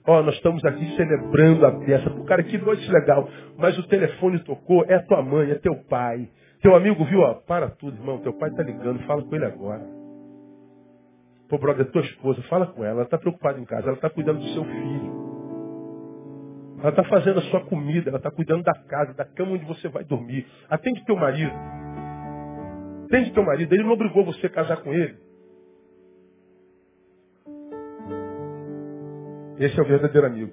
[0.07, 2.09] Ó, oh, nós estamos aqui celebrando a peça.
[2.09, 3.29] Pô, cara, que noite legal.
[3.55, 6.27] Mas o telefone tocou, é tua mãe, é teu pai.
[6.61, 8.19] Teu amigo viu, ó, para tudo, irmão.
[8.19, 9.83] Teu pai está ligando, fala com ele agora.
[11.49, 12.97] Pô, brother, tua esposa, fala com ela.
[12.97, 15.21] Ela está preocupada em casa, ela está cuidando do seu filho.
[16.79, 19.87] Ela está fazendo a sua comida, ela está cuidando da casa, da cama onde você
[19.89, 20.47] vai dormir.
[20.69, 21.53] Atende teu marido.
[23.05, 23.73] Atende teu marido.
[23.73, 25.17] Ele não obrigou você a casar com ele.
[29.59, 30.51] Esse é o verdadeiro amigo.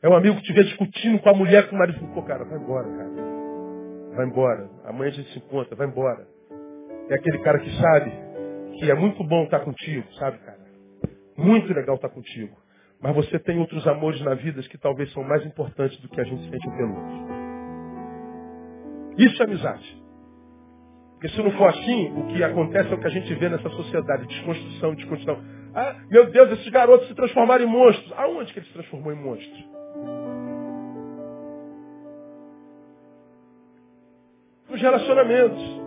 [0.00, 1.98] É um amigo que estiver discutindo com a mulher, com o marido.
[2.14, 3.10] Pô, cara, vai embora, cara.
[4.14, 4.70] Vai embora.
[4.84, 6.26] Amanhã a gente se encontra, vai embora.
[7.08, 8.12] É aquele cara que sabe
[8.78, 10.58] que é muito bom estar contigo, sabe, cara?
[11.36, 12.56] Muito legal estar contigo.
[13.00, 16.24] Mas você tem outros amores na vida que talvez são mais importantes do que a
[16.24, 17.38] gente sente pelo outro.
[19.18, 20.02] Isso é amizade.
[21.14, 23.68] Porque se não for assim, o que acontece é o que a gente vê nessa
[23.70, 25.42] sociedade, desconstrução, desconstrução.
[25.74, 28.12] Ah, meu Deus, esses garotos se transformaram em monstros.
[28.16, 29.78] Aonde que ele se transformou em monstro?
[34.78, 35.80] Nos relacionamentos.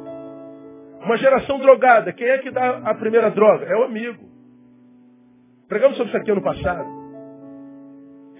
[1.04, 2.12] Uma geração drogada.
[2.12, 3.65] Quem é que dá a primeira droga?
[3.65, 4.30] É o amigo.
[5.69, 6.86] Pregamos sobre isso aqui ano passado.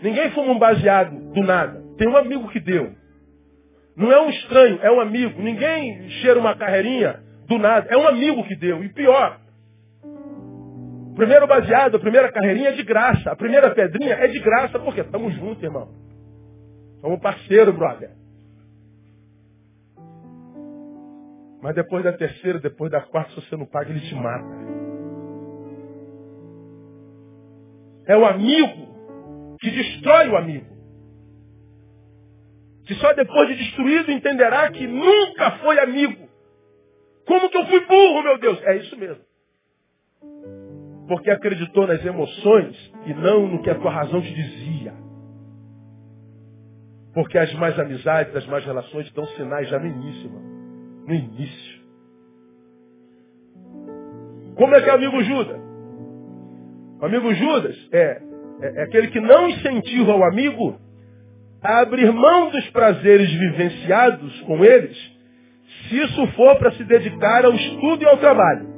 [0.02, 1.82] Ninguém fuma um baseado do nada.
[1.98, 2.94] Tem um amigo que deu.
[3.96, 5.42] Não é um estranho, é um amigo.
[5.42, 7.88] Ninguém cheira uma carreirinha do nada.
[7.90, 8.84] É um amigo que deu.
[8.84, 9.40] E pior,
[11.16, 13.32] primeiro baseado, a primeira carreirinha é de graça.
[13.32, 15.88] A primeira pedrinha é de graça, porque estamos juntos, irmão.
[17.00, 18.21] Somos parceiro, brother.
[21.62, 24.82] Mas depois da terceira, depois da quarta, se você não paga, ele te mata.
[28.08, 30.66] É o amigo que destrói o amigo.
[32.86, 36.28] Que só depois de destruído entenderá que nunca foi amigo.
[37.28, 38.62] Como que eu fui burro, meu Deus?
[38.64, 39.24] É isso mesmo.
[41.08, 44.94] Porque acreditou nas emoções e não no que a tua razão te dizia.
[47.14, 50.51] Porque as mais amizades, as mais relações dão sinais já no início, irmão.
[51.12, 51.82] No início.
[54.56, 55.62] Como é que é amigo Judas?
[57.02, 58.22] O amigo Judas é,
[58.62, 60.80] é, é aquele que não incentiva o amigo
[61.62, 64.98] a abrir mão dos prazeres vivenciados com eles,
[65.90, 68.70] se isso for para se dedicar ao estudo e ao trabalho.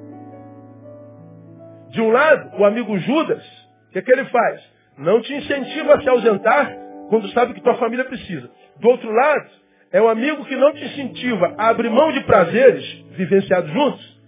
[1.92, 3.44] De um lado, o amigo Judas,
[3.90, 4.60] o que, é que ele faz?
[4.98, 6.76] Não te incentiva a se ausentar
[7.10, 8.50] quando sabe que tua família precisa.
[8.80, 9.63] Do outro lado,
[9.94, 14.22] é o amigo que não te incentiva a abrir mão de prazeres vivenciados juntos,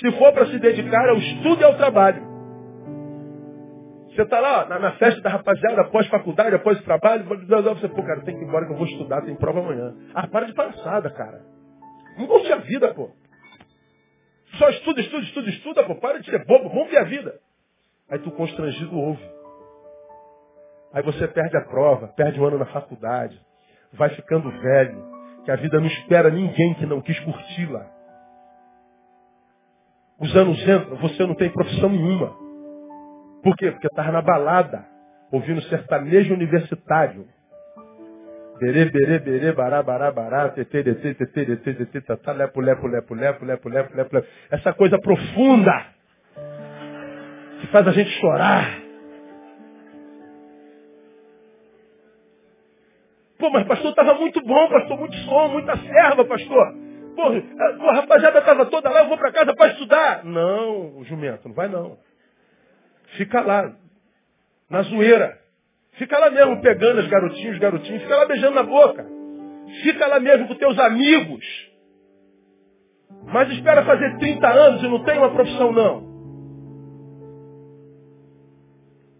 [0.00, 2.32] se for para se dedicar ao estudo e ao trabalho.
[4.08, 8.20] Você está lá na, na, festa da rapaziada, após faculdade, após trabalho, você, pô, cara,
[8.22, 9.94] tem que ir embora que eu vou estudar, tem prova amanhã.
[10.12, 11.40] Ah, para de palhaçada, cara.
[12.18, 13.10] Não curte a vida, pô.
[14.58, 15.94] Só estuda, estuda, estuda, estuda, pô.
[15.94, 17.38] Para de ser bobo, vamos ver a vida.
[18.10, 19.24] Aí tu constrangido ouve.
[20.92, 23.40] Aí você perde a prova, perde um ano na faculdade,
[23.94, 25.11] vai ficando velho,
[25.44, 27.86] que a vida não espera ninguém que não quis curti-la.
[30.18, 32.32] Os anos entram, você não tem profissão nenhuma.
[33.42, 33.72] Por quê?
[33.72, 34.84] Porque estava na balada,
[35.32, 37.26] ouvindo sertanejo universitário.
[38.60, 43.14] Berê, berê, berê, bará, bará, bará, tetê, tetê, tetê, tetê, tetê, tatá, lepo, lepo, lepo,
[43.14, 44.28] lepo, lepo, lepo, lepo, lepo.
[44.48, 45.86] Essa coisa profunda
[47.60, 48.81] que faz a gente chorar.
[53.42, 56.74] Pô, mas pastor, estava muito bom, pastor, muito som, muita serva, pastor.
[57.16, 60.24] Pô, a, a rapaziada estava toda lá, eu vou para casa para estudar.
[60.24, 61.98] Não, jumento, não vai não.
[63.16, 63.72] Fica lá,
[64.70, 65.40] na zoeira.
[65.94, 68.02] Fica lá mesmo pegando as garotinhas, os garotinhos.
[68.02, 69.04] Fica lá beijando na boca.
[69.82, 71.44] Fica lá mesmo com teus amigos.
[73.24, 76.12] Mas espera fazer 30 anos e não tem uma profissão não.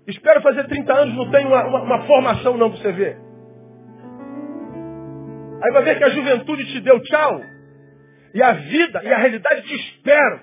[0.07, 3.32] Espera fazer 30 anos e não tem uma, uma, uma formação não para você ver.
[5.63, 7.41] Aí vai ver que a juventude te deu tchau.
[8.35, 10.41] E a vida e a realidade te esperam.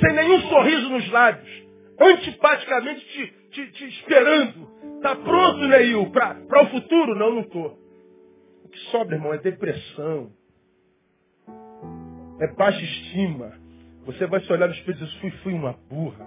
[0.00, 1.66] Sem nenhum sorriso nos lábios
[1.98, 4.68] antipaticamente te, te, te esperando.
[4.96, 7.14] Está pronto, Neil, para o futuro?
[7.14, 7.78] Não, não estou.
[8.64, 10.30] O que sobra, irmão, é depressão.
[12.40, 13.52] É baixa estima.
[14.04, 16.26] Você vai se olhar no espelho e dizer, fui, fui uma burra.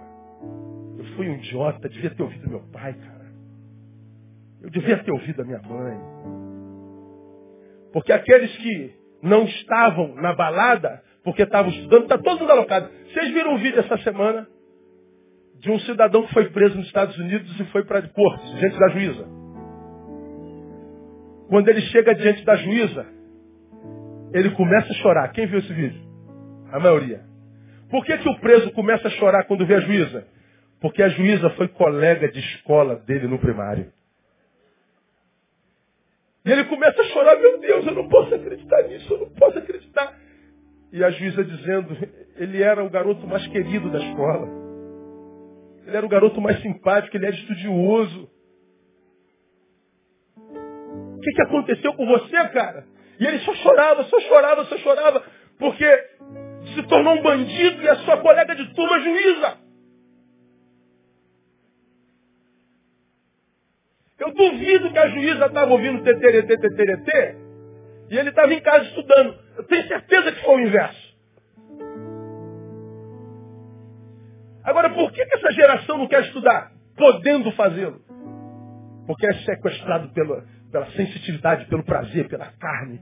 [0.98, 3.30] Eu fui um idiota, devia ter ouvido meu pai, cara.
[4.62, 6.49] Eu devia ter ouvido a minha mãe.
[7.92, 12.88] Porque aqueles que não estavam na balada, porque estavam estudando, está todo mundo alocado.
[13.12, 14.46] Vocês viram o vídeo essa semana?
[15.60, 18.88] de um cidadão que foi preso nos Estados Unidos e foi para Porto, diante da
[18.88, 19.28] juíza.
[21.48, 23.06] Quando ele chega diante da juíza,
[24.32, 25.28] ele começa a chorar.
[25.32, 26.00] Quem viu esse vídeo?
[26.72, 27.20] A maioria.
[27.90, 30.26] Por que, que o preso começa a chorar quando vê a juíza?
[30.80, 33.92] Porque a juíza foi colega de escola dele no primário.
[36.50, 39.56] E ele começa a chorar, meu Deus, eu não posso acreditar nisso, eu não posso
[39.56, 40.18] acreditar.
[40.92, 41.96] E a juíza dizendo,
[42.34, 44.48] ele era o garoto mais querido da escola.
[45.86, 48.28] Ele era o garoto mais simpático, ele era estudioso.
[50.36, 52.84] O que, que aconteceu com você, cara?
[53.20, 55.22] E ele só chorava, só chorava, só chorava,
[55.56, 55.86] porque
[56.74, 59.56] se tornou um bandido e a sua colega de turma juíza.
[64.20, 67.36] Eu duvido que a juíza estava ouvindo teteretê, teteretê,
[68.10, 69.34] e ele estava em casa estudando.
[69.56, 71.10] Eu tenho certeza que foi o inverso.
[74.62, 76.70] Agora, por que, essa geração não quer estudar?
[76.96, 77.98] Podendo fazê-lo.
[79.06, 83.00] Porque é sequestrado pela, pela sensitividade, pelo prazer, pela carne.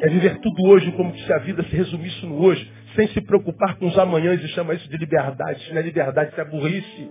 [0.00, 3.76] Quer viver tudo hoje como se a vida se resumisse no hoje, sem se preocupar
[3.78, 5.60] com os amanhãs e chama isso de liberdade.
[5.60, 7.10] Isso não é liberdade, isso é burrice.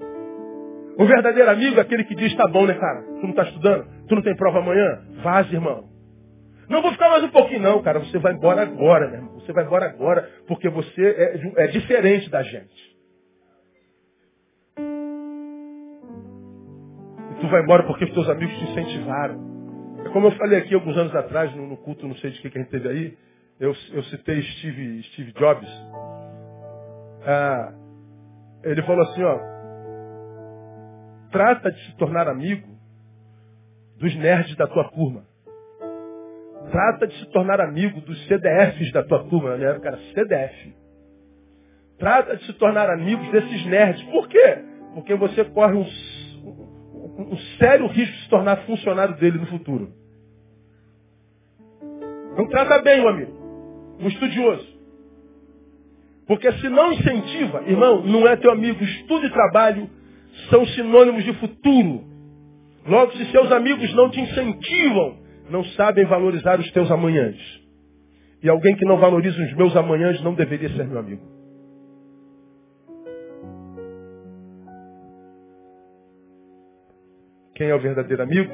[1.00, 3.02] O verdadeiro amigo é aquele que diz, tá bom, né, cara?
[3.04, 3.88] Tu não está estudando?
[4.06, 5.02] Tu não tem prova amanhã?
[5.24, 5.88] Vaze, irmão.
[6.68, 8.00] Não vou ficar mais um pouquinho, não, cara.
[8.00, 9.34] Você vai embora agora, meu irmão.
[9.36, 12.97] Você vai embora agora, porque você é, é diferente da gente.
[17.39, 19.39] Tu vai embora porque os teus amigos te incentivaram.
[20.06, 22.50] É como eu falei aqui alguns anos atrás, no, no culto, não sei de que,
[22.50, 23.18] que a gente teve aí,
[23.58, 25.70] eu, eu citei Steve, Steve Jobs.
[27.26, 27.74] Ah,
[28.66, 29.49] ele falou assim, ó,
[31.32, 32.67] Trata de se tornar amigo
[33.97, 35.23] dos nerds da tua turma.
[36.71, 39.51] Trata de se tornar amigo dos CDFs da tua turma.
[39.51, 40.75] Na minha época era CDF.
[41.97, 44.01] Trata de se tornar amigos desses nerds.
[44.03, 44.59] Por quê?
[44.93, 45.86] Porque você corre um,
[46.43, 49.91] um, um sério risco de se tornar funcionário dele no futuro.
[52.32, 54.80] Então trata bem o amigo, um estudioso.
[56.25, 58.82] Porque se não incentiva, irmão, não é teu amigo.
[58.84, 59.89] Estudo e trabalho
[60.50, 62.04] são sinônimos de futuro.
[62.86, 65.18] Logo, se seus amigos não te incentivam,
[65.50, 67.38] não sabem valorizar os teus amanhãs.
[68.41, 71.22] E alguém que não valoriza os meus amanhãs não deveria ser meu amigo.
[77.56, 78.50] Quem é o verdadeiro amigo?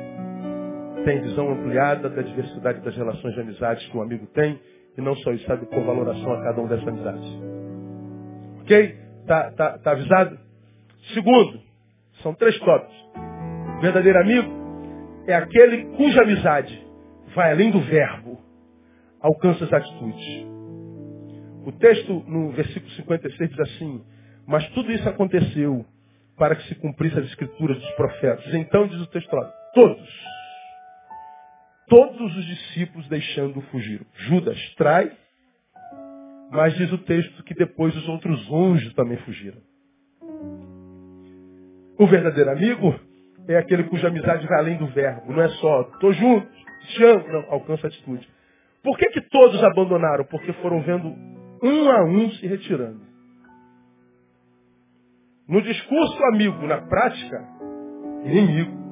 [1.05, 4.59] Tem visão ampliada da diversidade das relações de amizades que o amigo tem
[4.97, 7.29] e não só isso, sabe pôr valoração a cada um dessas amizades.
[8.61, 8.95] Ok?
[9.27, 10.39] Tá, tá, tá avisado?
[11.13, 11.59] Segundo,
[12.25, 12.95] são três tópicos.
[13.77, 14.51] O verdadeiro amigo
[15.27, 16.83] é aquele cuja amizade
[17.35, 18.41] vai além do verbo,
[19.21, 20.45] alcança as atitudes.
[21.65, 24.03] O texto no versículo 56 diz assim,
[24.47, 25.85] mas tudo isso aconteceu
[26.35, 28.53] para que se cumprisse as escrituras dos profetas.
[28.55, 29.29] Então diz o texto,
[29.75, 30.09] todos,
[31.87, 34.05] todos os discípulos deixando fugiram.
[34.15, 35.11] Judas trai,
[36.49, 39.61] mas diz o texto que depois os outros onze também fugiram.
[41.97, 42.99] O verdadeiro amigo
[43.47, 45.31] é aquele cuja amizade vai além do verbo.
[45.31, 46.47] Não é só, estou junto,
[46.87, 47.27] te amo.
[47.27, 48.27] Não, alcança a atitude.
[48.83, 50.25] Por que, que todos abandonaram?
[50.25, 51.07] Porque foram vendo
[51.63, 53.01] um a um se retirando.
[55.47, 57.43] No discurso, amigo, na prática,
[58.23, 58.83] inimigo.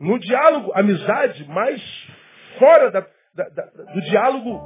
[0.00, 1.80] No diálogo, amizade, mas
[2.58, 3.00] fora da,
[3.34, 3.62] da, da,
[3.92, 4.60] do diálogo,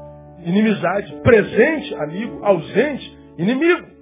[0.44, 1.14] inimizade.
[1.22, 2.44] Presente, amigo.
[2.44, 3.95] Ausente, inimigo.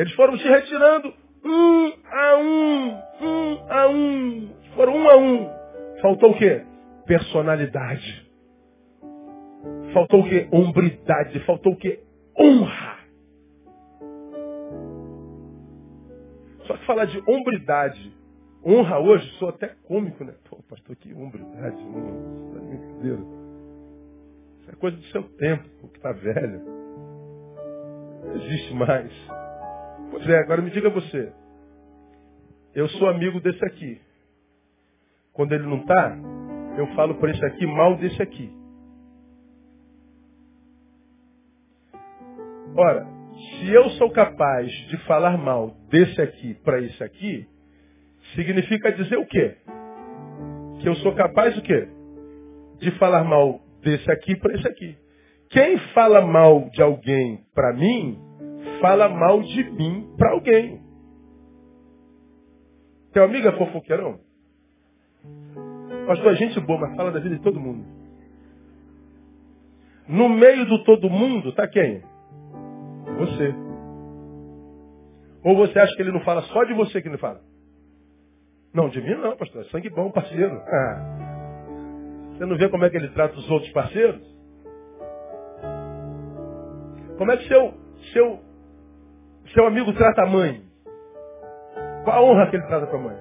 [0.00, 1.12] Eles foram se retirando
[1.44, 2.88] um a um,
[3.20, 4.50] um a um.
[4.74, 5.50] Foram um a um.
[6.00, 6.64] Faltou o quê?
[7.04, 8.26] Personalidade.
[9.92, 10.48] Faltou o quê?
[10.50, 11.38] Hombridade.
[11.40, 12.00] Faltou o quê?
[12.34, 12.96] Honra.
[16.66, 18.16] Só que falar de hombridade,
[18.64, 20.32] honra hoje, sou até cômico, né?
[20.48, 23.12] Pô, pastor, que hombridade, isso é.
[24.62, 26.62] Isso é coisa do seu tempo, que está velho.
[28.24, 29.12] Não existe mais.
[30.10, 31.32] Pois é, agora me diga você.
[32.74, 34.00] Eu sou amigo desse aqui.
[35.32, 36.16] Quando ele não está,
[36.76, 38.52] eu falo para esse aqui mal desse aqui.
[42.76, 47.46] Ora, se eu sou capaz de falar mal desse aqui para esse aqui,
[48.34, 49.56] significa dizer o quê?
[50.80, 51.88] Que eu sou capaz o quê?
[52.78, 54.96] De falar mal desse aqui para esse aqui.
[55.50, 58.29] Quem fala mal de alguém para mim,
[58.80, 60.80] fala mal de mim para alguém.
[63.12, 64.20] Teu amigo é fofoqueirão?
[66.06, 67.84] Pastor, é gente boa, mas fala da vida de todo mundo.
[70.08, 72.02] No meio do todo mundo, tá quem?
[73.18, 73.54] Você.
[75.44, 77.40] Ou você acha que ele não fala só de você que ele fala?
[78.72, 79.62] Não, de mim não, pastor.
[79.62, 80.60] É sangue bom, parceiro.
[80.66, 81.30] Ah.
[82.32, 84.22] Você não vê como é que ele trata os outros parceiros?
[87.18, 87.74] Como é que seu,
[88.12, 88.40] seu,
[89.52, 90.62] seu amigo trata a mãe?
[92.04, 93.16] Qual a honra que ele trata para a mãe?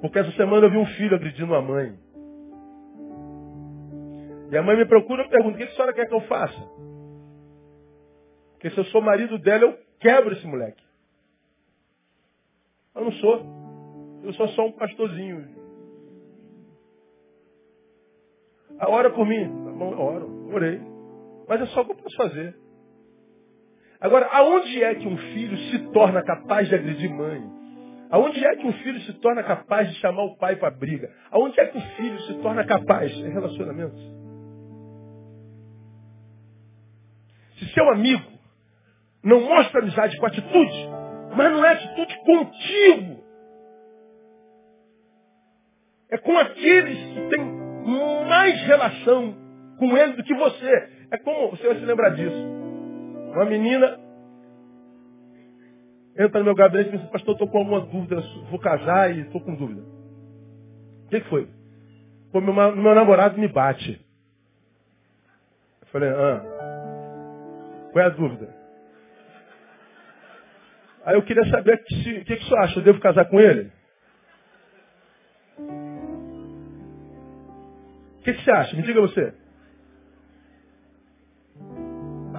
[0.00, 1.98] Porque essa semana eu vi um filho agredindo a mãe.
[4.50, 6.60] E a mãe me procura e pergunta, o que a senhora quer que eu faça?
[8.52, 10.82] Porque se eu sou marido dela, eu quebro esse moleque.
[12.94, 13.60] Eu não sou.
[14.24, 15.48] Eu sou só um pastorzinho.
[18.78, 19.48] A ora por mim.
[19.80, 20.80] Oro, orei.
[21.48, 22.56] Mas é só o que eu posso fazer.
[24.00, 27.42] Agora, aonde é que um filho se torna capaz de agredir mãe?
[28.10, 31.10] Aonde é que um filho se torna capaz de chamar o pai para briga?
[31.30, 33.12] Aonde é que o filho se torna capaz?
[33.12, 34.00] Em relacionamentos.
[37.58, 38.24] Se seu amigo
[39.22, 40.88] não mostra amizade com atitude,
[41.36, 43.20] mas não é atitude contigo.
[46.10, 47.44] É com aqueles que têm
[48.28, 49.36] mais relação
[49.78, 50.88] com ele do que você.
[51.10, 52.59] É como, você vai se lembrar disso.
[53.30, 53.98] Uma menina
[56.16, 58.20] entra no meu gabinete e diz, pastor, estou com alguma dúvida,
[58.50, 59.82] vou casar e estou com dúvida.
[59.82, 61.48] O que, que foi?
[62.32, 64.00] Meu, meu namorado me bate.
[65.80, 66.42] Eu falei, ah,
[67.92, 68.54] qual é a dúvida?
[71.04, 72.78] Aí eu queria saber o que, que, que você acha?
[72.78, 73.72] Eu devo casar com ele?
[78.18, 78.76] O que, que você acha?
[78.76, 79.39] Me diga você.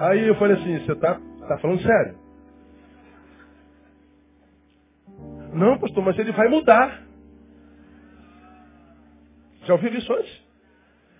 [0.02, 2.18] Aí eu falei assim, você tá, tá falando sério?
[5.52, 7.02] Não, pastor, mas ele vai mudar.
[9.64, 10.42] Já ouviu isso antes?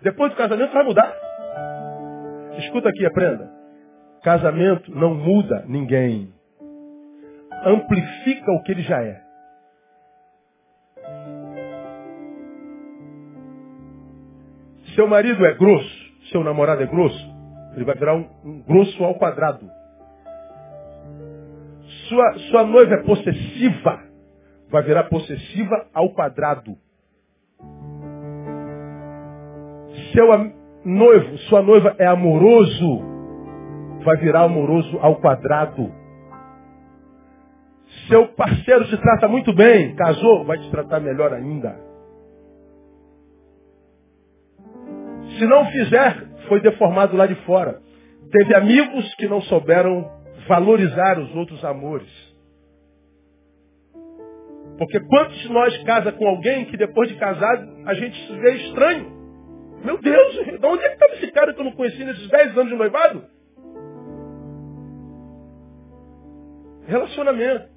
[0.03, 1.15] Depois do casamento vai mudar.
[2.59, 3.49] Escuta aqui, aprenda.
[4.25, 6.35] Casamento não muda ninguém.
[7.65, 9.23] Amplifica o que ele já é.
[14.97, 17.32] Seu marido é grosso, seu namorado é grosso,
[17.75, 19.69] ele vai virar um, um grosso ao quadrado.
[22.09, 24.01] Sua, sua noiva é possessiva,
[24.71, 26.77] vai virar possessiva ao quadrado.
[30.13, 30.27] Seu
[30.85, 33.03] noivo, sua noiva é amoroso,
[34.05, 35.91] vai virar amoroso ao quadrado.
[38.09, 41.79] Seu parceiro te trata muito bem, casou, vai te tratar melhor ainda.
[45.39, 47.81] Se não fizer, foi deformado lá de fora.
[48.31, 50.11] Teve amigos que não souberam
[50.49, 52.09] valorizar os outros amores.
[54.79, 58.53] Porque quantos de nós casa com alguém que depois de casado a gente se vê
[58.57, 59.13] estranho?
[59.85, 62.57] Meu Deus, de onde é que estava esse cara que eu não conheci nesses 10
[62.57, 63.25] anos de noivado?
[66.87, 67.73] Relacionamento.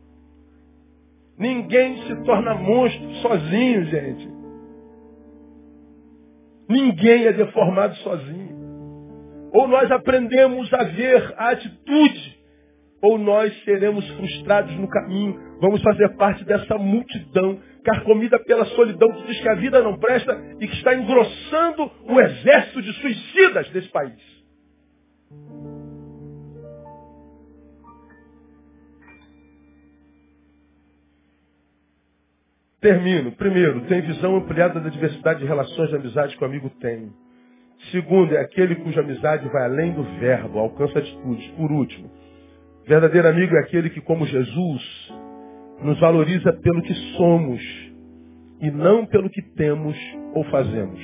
[1.37, 4.29] Ninguém se torna monstro sozinho, gente.
[6.69, 8.54] Ninguém é deformado sozinho.
[9.55, 12.37] Ou nós aprendemos a ver a atitude,
[13.01, 15.39] ou nós seremos frustrados no caminho.
[15.61, 20.37] Vamos fazer parte dessa multidão carcomida pela solidão que diz que a vida não presta
[20.59, 24.35] e que está engrossando o exército de suicidas desse país.
[32.81, 33.31] Termino.
[33.31, 37.09] Primeiro, tem visão ampliada da diversidade de relações de amizade que o amigo tem.
[37.91, 41.47] Segundo, é aquele cuja amizade vai além do verbo, alcança atitudes.
[41.51, 42.09] Por último,
[42.85, 45.13] verdadeiro amigo é aquele que, como Jesus,
[45.81, 47.61] nos valoriza pelo que somos
[48.61, 49.95] e não pelo que temos
[50.33, 50.99] ou fazemos.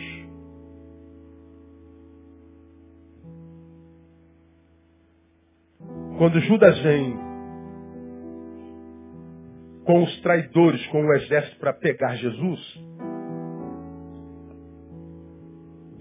[6.17, 7.17] Quando Judas vem
[9.83, 12.79] com os traidores, com o exército para pegar Jesus,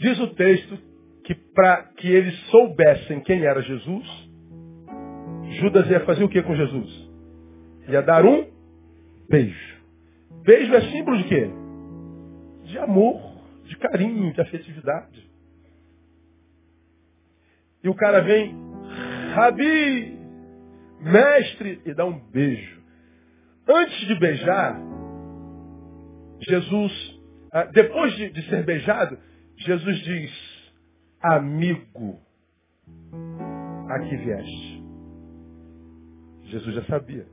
[0.01, 0.78] diz o texto
[1.24, 4.30] que para que eles soubessem quem era Jesus,
[5.61, 7.11] Judas ia fazer o que com Jesus?
[7.88, 8.48] Ia dar um
[9.28, 9.80] beijo.
[10.42, 11.51] Beijo é símbolo de quê?
[12.64, 13.20] De amor,
[13.64, 15.30] de carinho, de afetividade.
[17.82, 18.55] E o cara vem,
[19.34, 20.18] Rabi,
[21.01, 22.80] mestre, e dá um beijo.
[23.68, 24.80] Antes de beijar,
[26.40, 27.20] Jesus,
[27.53, 29.18] ah, depois de, de ser beijado,
[29.61, 30.32] Jesus diz,
[31.22, 32.18] amigo,
[33.90, 34.84] aqui vieste.
[36.44, 37.26] Jesus já sabia.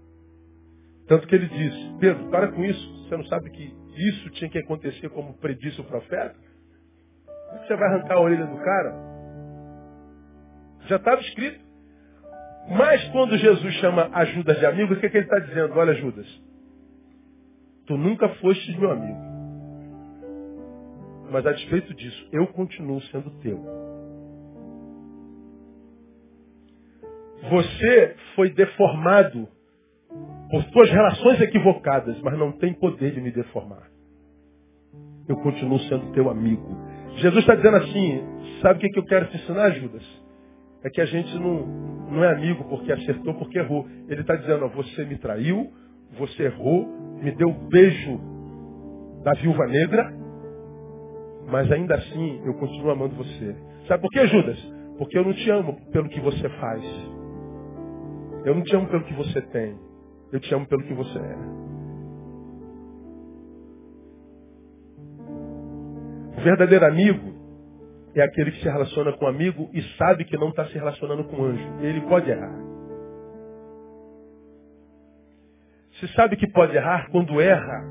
[1.08, 2.98] Tanto que ele disse, Pedro, para com isso.
[3.04, 6.36] Você não sabe que isso tinha que acontecer como predisse o profeta?
[7.54, 8.94] É você vai arrancar a orelha do cara?
[10.88, 11.66] Já estava escrito.
[12.70, 15.74] Mas quando Jesus chama a Judas de amigo, o que, é que ele está dizendo?
[15.76, 16.28] Olha, Judas,
[17.86, 19.27] tu nunca fostes meu amigo.
[21.30, 23.60] Mas a despeito disso, eu continuo sendo teu.
[27.50, 29.48] Você foi deformado
[30.50, 33.88] por tuas relações equivocadas, mas não tem poder de me deformar.
[35.28, 36.68] Eu continuo sendo teu amigo.
[37.18, 38.22] Jesus está dizendo assim,
[38.62, 40.04] sabe o que eu quero te ensinar, Judas?
[40.84, 41.66] É que a gente não,
[42.12, 43.88] não é amigo porque acertou, porque errou.
[44.08, 45.72] Ele está dizendo, ó, você me traiu,
[46.18, 46.88] você errou,
[47.22, 48.20] me deu o beijo
[49.24, 50.14] da viúva negra,
[51.48, 53.56] mas ainda assim eu continuo amando você.
[53.88, 54.74] Sabe por que, Judas?
[54.98, 56.84] Porque eu não te amo pelo que você faz.
[58.44, 59.78] Eu não te amo pelo que você tem.
[60.32, 61.38] Eu te amo pelo que você é.
[66.38, 67.34] O verdadeiro amigo
[68.14, 71.24] é aquele que se relaciona com um amigo e sabe que não está se relacionando
[71.26, 71.68] com um anjo.
[71.82, 72.58] Ele pode errar.
[76.00, 77.84] Se sabe que pode errar quando erra,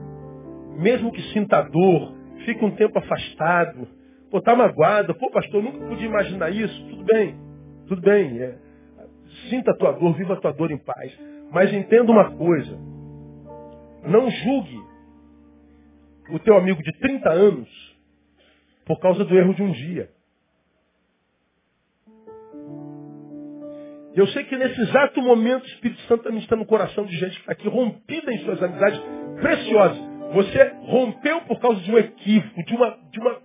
[0.79, 2.16] mesmo que sinta dor,
[2.47, 3.87] fica um tempo afastado,
[4.31, 6.89] pô, tá magoado, pô, pastor, nunca podia imaginar isso.
[6.89, 7.37] Tudo bem,
[7.89, 8.41] tudo bem.
[8.41, 8.57] É.
[9.51, 11.13] Sinta a tua dor, viva a tua dor em paz.
[11.53, 12.79] Mas entenda uma coisa.
[14.05, 14.81] Não julgue
[16.31, 17.97] o teu amigo de 30 anos
[18.87, 20.09] por causa do erro de um dia.
[24.15, 27.41] Eu sei que nesse exato momento o Espírito Santo está no coração de gente que
[27.41, 28.99] está aqui rompida em suas amizades
[29.43, 30.06] preciosas.
[30.33, 33.37] Você rompeu por causa de um equívoco, de uma, de uma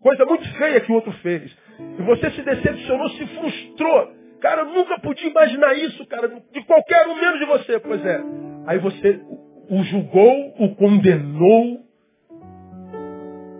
[0.00, 1.54] coisa muito feia que o outro fez.
[1.98, 4.12] E você se decepcionou, se frustrou.
[4.40, 7.78] Cara, eu nunca podia imaginar isso, cara, de qualquer um menos de você.
[7.78, 8.20] Pois é.
[8.66, 9.20] Aí você,
[9.68, 11.84] o julgou, o condenou,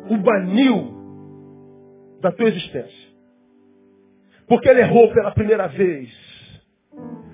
[0.09, 1.01] o baniu
[2.20, 3.11] da tua existência.
[4.48, 6.11] Porque ele errou pela primeira vez.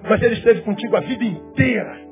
[0.03, 2.06] Mas ele esteve contigo a vida inteira.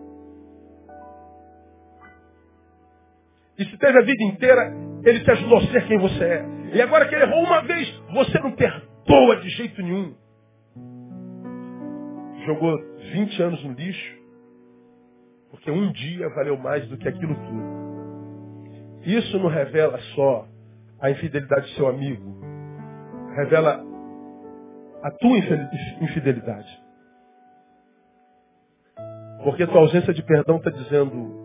[3.59, 4.73] E se teve a vida inteira,
[5.05, 6.45] ele te ajudou a ser quem você é.
[6.75, 10.15] E agora que ele errou uma vez, você não perdoa de jeito nenhum.
[12.47, 12.77] Jogou
[13.13, 14.19] 20 anos no lixo,
[15.51, 17.85] porque um dia valeu mais do que aquilo tudo.
[19.05, 20.49] Isso não revela só
[21.01, 22.41] a infidelidade do seu amigo,
[23.37, 23.81] revela
[25.03, 25.39] a tua
[26.01, 26.83] infidelidade.
[29.45, 31.44] Porque tua ausência de perdão está dizendo,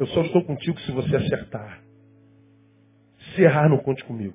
[0.00, 1.82] eu só estou contigo se você acertar.
[3.34, 4.34] Se errar, não conte comigo.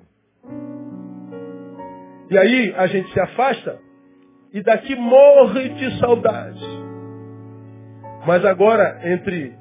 [2.30, 3.76] E aí a gente se afasta
[4.52, 6.64] e daqui morre de saudade.
[8.24, 9.58] Mas agora, entre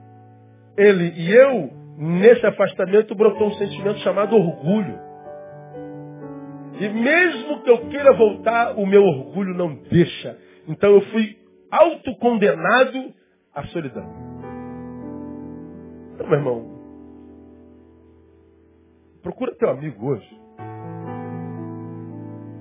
[0.78, 4.99] ele e eu, nesse afastamento brotou um sentimento chamado orgulho.
[6.80, 10.38] E mesmo que eu queira voltar, o meu orgulho não deixa.
[10.68, 11.36] Então eu fui
[11.72, 13.12] autocondenado
[13.56, 14.35] à solidão.
[16.16, 16.66] Então, meu irmão,
[19.22, 20.41] procura teu amigo hoje.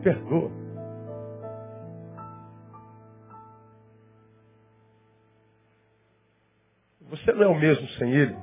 [0.03, 0.51] Perdoa.
[7.11, 8.37] Você não é o mesmo sem ele.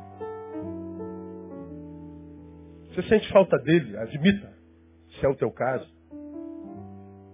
[2.87, 4.53] Você sente falta dele, admita,
[5.19, 5.87] se é o teu caso.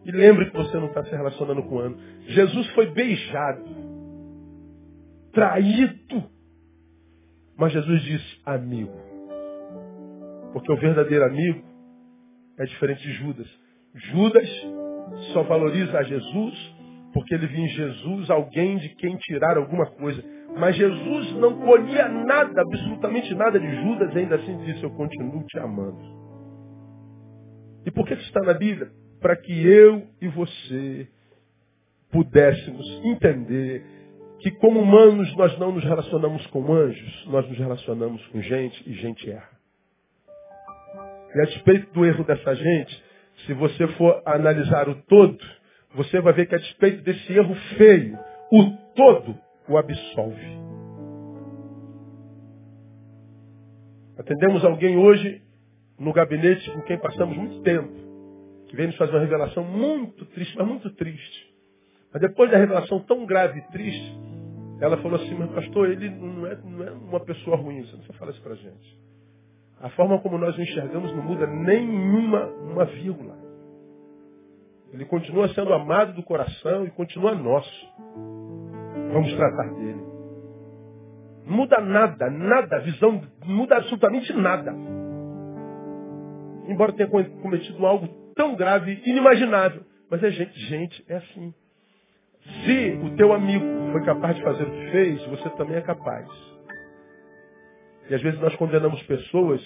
[0.03, 1.97] E lembre que você não está se relacionando com o ano.
[2.21, 3.63] Jesus foi beijado,
[5.31, 6.36] traído.
[7.57, 8.93] Mas Jesus disse, amigo.
[10.53, 11.63] Porque o verdadeiro amigo
[12.57, 13.47] é diferente de Judas.
[13.93, 14.47] Judas
[15.33, 16.77] só valoriza a Jesus
[17.13, 20.23] porque ele viu em Jesus alguém de quem tirar alguma coisa.
[20.55, 25.57] Mas Jesus não colhia nada, absolutamente nada de Judas, ainda assim disse, eu continuo te
[25.59, 25.97] amando.
[27.85, 28.91] E por que isso está na Bíblia?
[29.19, 31.07] Para que eu e você
[32.11, 33.83] pudéssemos entender
[34.39, 38.93] que como humanos nós não nos relacionamos com anjos, nós nos relacionamos com gente e
[38.93, 39.57] gente erra.
[41.35, 43.03] E a despeito do erro dessa gente,
[43.45, 45.37] se você for analisar o todo,
[45.95, 48.17] você vai ver que a despeito desse erro feio,
[48.51, 50.57] o todo o absolve.
[54.17, 55.41] Atendemos alguém hoje
[55.99, 57.93] no gabinete com quem passamos muito tempo,
[58.67, 61.56] que vem nos fazer uma revelação muito triste, mas muito triste.
[62.11, 64.17] Mas depois da revelação tão grave e triste,
[64.79, 68.03] ela falou assim, mas pastor, ele não é, não é uma pessoa ruim, você não
[68.15, 68.99] falar isso pra gente.
[69.79, 73.37] A forma como nós o enxergamos não muda nenhuma uma vírgula.
[74.91, 77.87] Ele continua sendo amado do coração e continua nosso.
[79.11, 80.01] Vamos tratar dele.
[81.45, 84.73] Não muda nada, nada, a visão muda absolutamente nada.
[86.67, 89.83] Embora tenha cometido algo tão grave, inimaginável.
[90.09, 91.53] Mas é gente, gente, é assim.
[92.65, 96.27] Se o teu amigo foi capaz de fazer o que fez, você também é capaz.
[98.09, 99.61] E às vezes nós condenamos pessoas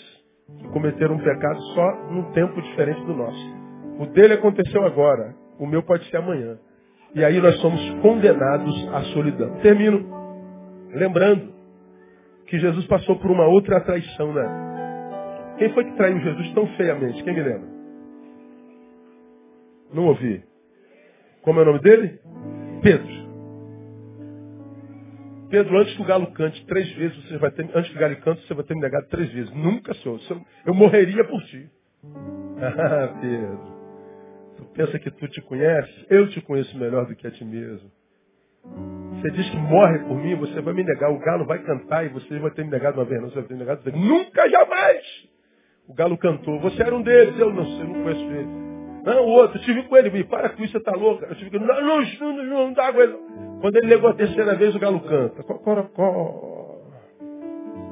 [0.59, 3.55] que cometeram um pecado só num tempo diferente do nosso.
[3.99, 6.57] O dele aconteceu agora, o meu pode ser amanhã.
[7.13, 9.57] E aí nós somos condenados à solidão.
[9.61, 10.05] Termino
[10.93, 11.53] lembrando
[12.47, 14.71] que Jesus passou por uma outra traição, né?
[15.57, 17.23] Quem foi que traiu Jesus tão feiamente?
[17.23, 17.69] Quem me lembra?
[19.93, 20.43] Não ouvi.
[21.43, 22.19] Como é o nome dele?
[22.81, 23.21] Pedro.
[25.49, 28.15] Pedro, antes que o galo cante três vezes, você vai ter, antes que o galo
[28.17, 29.51] cante, você vai ter me negado três vezes.
[29.53, 30.19] Nunca sou.
[30.65, 31.69] Eu morreria por ti.
[32.63, 33.59] Ah, Pedro.
[34.55, 36.05] Tu pensa que tu te conhece?
[36.11, 37.91] Eu te conheço melhor do que a ti mesmo.
[39.15, 41.11] Você diz que morre por mim, você vai me negar.
[41.11, 43.45] O galo vai cantar e você vai ter me negado uma vez, não, você vai
[43.45, 43.91] ter me negado.
[43.91, 45.03] Nunca, jamais!
[45.87, 46.59] O galo cantou.
[46.59, 48.60] Você era um deles, eu não sei, não conheço ele.
[49.03, 51.25] Não, o outro, eu tive com ele, e para com isso, você está louco.
[51.25, 53.17] Eu tive com ele, não, não, não, não, não dá com ele.
[53.61, 55.43] Quando ele negou a terceira vez, o galo canta.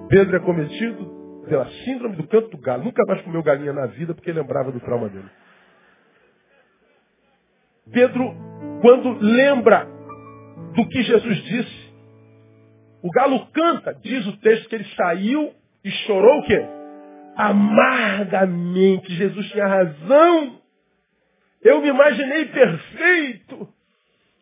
[0.10, 2.84] Pedro é cometido pela síndrome do canto do galo.
[2.84, 5.30] Nunca mais comeu galinha na vida porque lembrava do trauma dele.
[7.92, 8.36] Pedro,
[8.82, 9.88] quando lembra
[10.76, 11.94] do que Jesus disse,
[13.02, 15.54] o galo canta, diz o texto que ele saiu
[15.84, 16.66] e chorou o quê?
[17.36, 19.14] Amargamente.
[19.14, 20.59] Jesus tinha razão.
[21.62, 23.74] Eu me imaginei perfeito.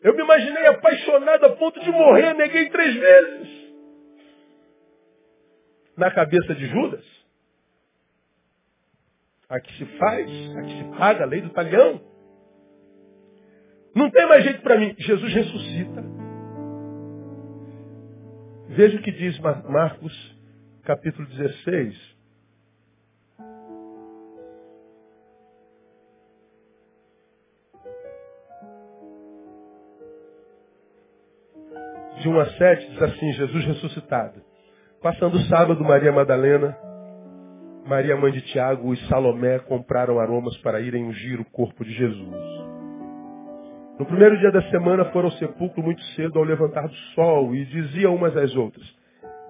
[0.02, 3.68] Eu me imaginei apaixonado a ponto de morrer, neguei três vezes.
[5.98, 7.04] Na cabeça de Judas,
[9.50, 12.02] a que se faz, a que se paga, a lei do talhão.
[13.96, 14.96] Não tem mais jeito para mim.
[15.00, 16.04] Jesus ressuscita.
[18.70, 20.14] Veja o que diz Marcos,
[20.84, 22.17] capítulo 16.
[32.28, 34.42] De 1 a 7 diz assim, Jesus ressuscitado.
[35.02, 36.78] Passando o sábado, Maria Madalena,
[37.86, 42.36] Maria mãe de Tiago e Salomé compraram aromas para irem ungir o corpo de Jesus.
[43.98, 47.64] No primeiro dia da semana foram ao sepulcro muito cedo ao levantar do sol e
[47.64, 48.86] diziam umas às outras,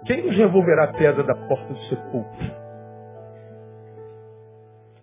[0.05, 2.51] quem nos revolverá a pedra da porta do sepulcro?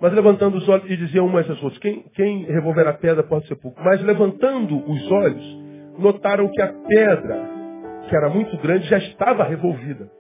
[0.01, 3.25] Mas levantando os olhos, e diziam umas às outras, quem, quem revolverá a pedra da
[3.25, 3.83] porta do sepulcro?
[3.83, 5.65] Mas levantando os olhos,
[5.99, 7.54] notaram que a pedra,
[8.09, 10.11] que era muito grande, já estava revolvida.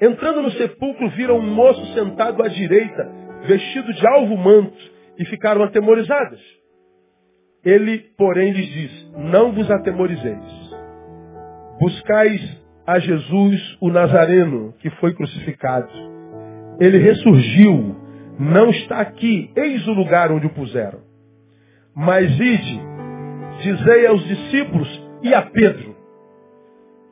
[0.00, 3.08] Entrando no sepulcro, viram um moço sentado à direita,
[3.46, 4.78] vestido de alvo manto,
[5.18, 6.40] e ficaram atemorizadas.
[7.62, 10.70] Ele, porém, lhes diz, não vos atemorizeis.
[11.78, 15.90] Buscais a Jesus, o Nazareno, que foi crucificado.
[16.80, 17.94] Ele ressurgiu,
[18.38, 21.00] não está aqui, eis o lugar onde o puseram.
[21.94, 22.80] Mas ide,
[23.62, 25.89] dizei aos discípulos e a Pedro,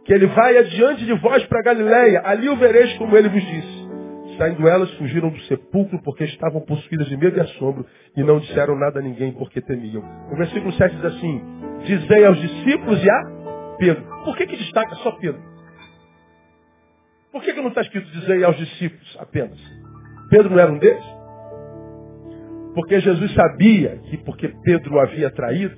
[0.09, 3.88] que ele vai adiante de vós para Galiléia, ali o vereis como ele vos disse.
[4.38, 7.84] Saindo elas, fugiram do sepulcro porque estavam possuídas de medo e assombro
[8.16, 10.02] e não disseram nada a ninguém porque temiam.
[10.32, 11.42] O versículo 7 diz assim,
[11.84, 14.02] dizei aos discípulos e a Pedro.
[14.24, 15.42] Por que, que destaca só Pedro?
[17.30, 19.59] Por que, que não está escrito dizei aos discípulos apenas?
[20.30, 21.04] Pedro não era um deles?
[22.74, 25.76] Porque Jesus sabia que porque Pedro o havia traído,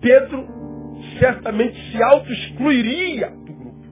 [0.00, 0.58] Pedro
[1.18, 3.84] certamente se auto-excluiria do grupo.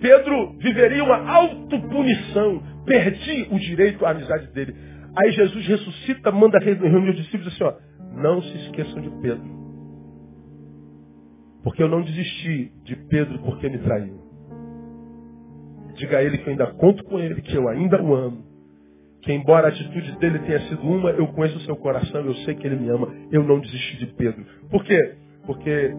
[0.00, 2.62] Pedro viveria uma autopunição.
[2.84, 4.74] Perdi o direito à amizade dele.
[5.16, 7.74] Aí Jesus ressuscita, manda reunir os discípulos assim, ó,
[8.14, 9.60] não se esqueçam de Pedro.
[11.62, 14.18] Porque eu não desisti de Pedro porque me traiu.
[15.94, 18.44] Diga a ele que eu ainda conto com ele, que eu ainda o amo.
[19.22, 22.54] Que embora a atitude dele tenha sido uma, eu conheço o seu coração, eu sei
[22.54, 23.08] que ele me ama.
[23.30, 24.46] Eu não desisti de Pedro.
[24.70, 25.16] Por quê?
[25.50, 25.92] Porque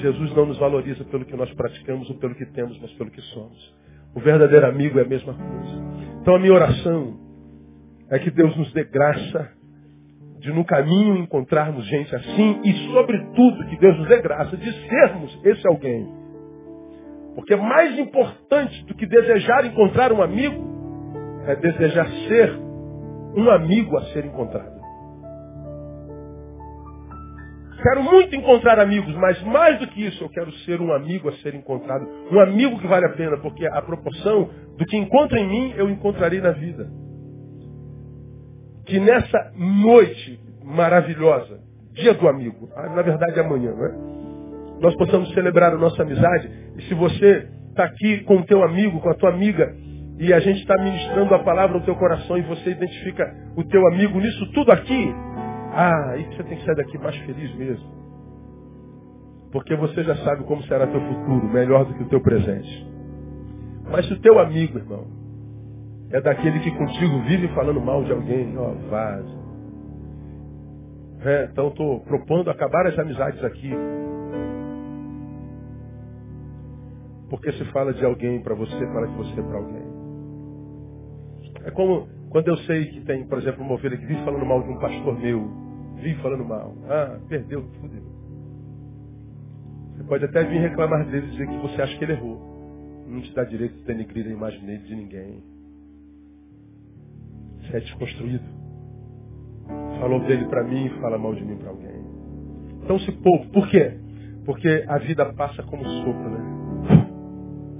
[0.00, 3.20] Jesus não nos valoriza pelo que nós praticamos ou pelo que temos, mas pelo que
[3.20, 3.74] somos.
[4.14, 6.18] O verdadeiro amigo é a mesma coisa.
[6.22, 7.20] Então a minha oração
[8.10, 9.52] é que Deus nos dê graça
[10.38, 15.40] de no caminho encontrarmos gente assim e, sobretudo, que Deus nos dê graça de sermos
[15.44, 16.08] esse alguém.
[17.34, 20.64] Porque mais importante do que desejar encontrar um amigo
[21.46, 22.58] é desejar ser
[23.36, 24.75] um amigo a ser encontrado.
[27.86, 31.32] Quero muito encontrar amigos, mas mais do que isso, eu quero ser um amigo a
[31.34, 32.04] ser encontrado.
[32.32, 35.88] Um amigo que vale a pena, porque a proporção do que encontro em mim, eu
[35.88, 36.90] encontrarei na vida.
[38.86, 41.60] Que nessa noite maravilhosa,
[41.92, 43.94] dia do amigo, ah, na verdade amanhã, não é?
[44.80, 46.50] Nós possamos celebrar a nossa amizade.
[46.78, 49.72] E se você está aqui com o teu amigo, com a tua amiga,
[50.18, 53.86] e a gente está ministrando a palavra no teu coração e você identifica o teu
[53.86, 55.14] amigo nisso tudo aqui,
[55.78, 57.86] ah, aí você tem que sair daqui mais feliz mesmo.
[59.52, 62.90] Porque você já sabe como será teu futuro, melhor do que o teu presente.
[63.84, 65.06] Mas se o teu amigo, irmão,
[66.10, 69.46] é daquele que contigo vive falando mal de alguém, ó, vaza.
[71.20, 73.70] É, então estou propondo acabar as amizades aqui.
[77.28, 79.86] Porque se fala de alguém para você, fala de você para alguém.
[81.66, 84.62] É como quando eu sei que tem, por exemplo, uma ovelha que vive falando mal
[84.62, 85.65] de um pastor meu,
[85.96, 86.74] vive falando mal.
[86.88, 88.02] Ah, perdeu, fudeu.
[89.96, 93.04] Você pode até vir reclamar dele e dizer que você acha que ele errou.
[93.08, 95.42] Não te dá direito de denegrir a imagem dele de ninguém.
[97.60, 98.44] Você é desconstruído.
[100.00, 102.04] Falou dele para mim e fala mal de mim para alguém.
[102.82, 103.48] Então se poupe.
[103.48, 103.98] Por quê?
[104.44, 106.56] Porque a vida passa como sopro, né?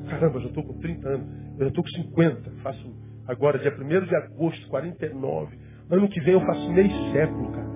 [0.08, 1.26] Caramba, eu já estou com 30 anos.
[1.58, 2.50] Eu já estou com 50.
[2.62, 2.94] Faço
[3.26, 5.58] agora, dia 1 de agosto, 49.
[5.90, 7.75] Ano que vem eu faço meio século, cara.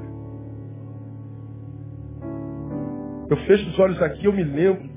[3.31, 4.91] Eu fecho os olhos aqui, eu me lembro,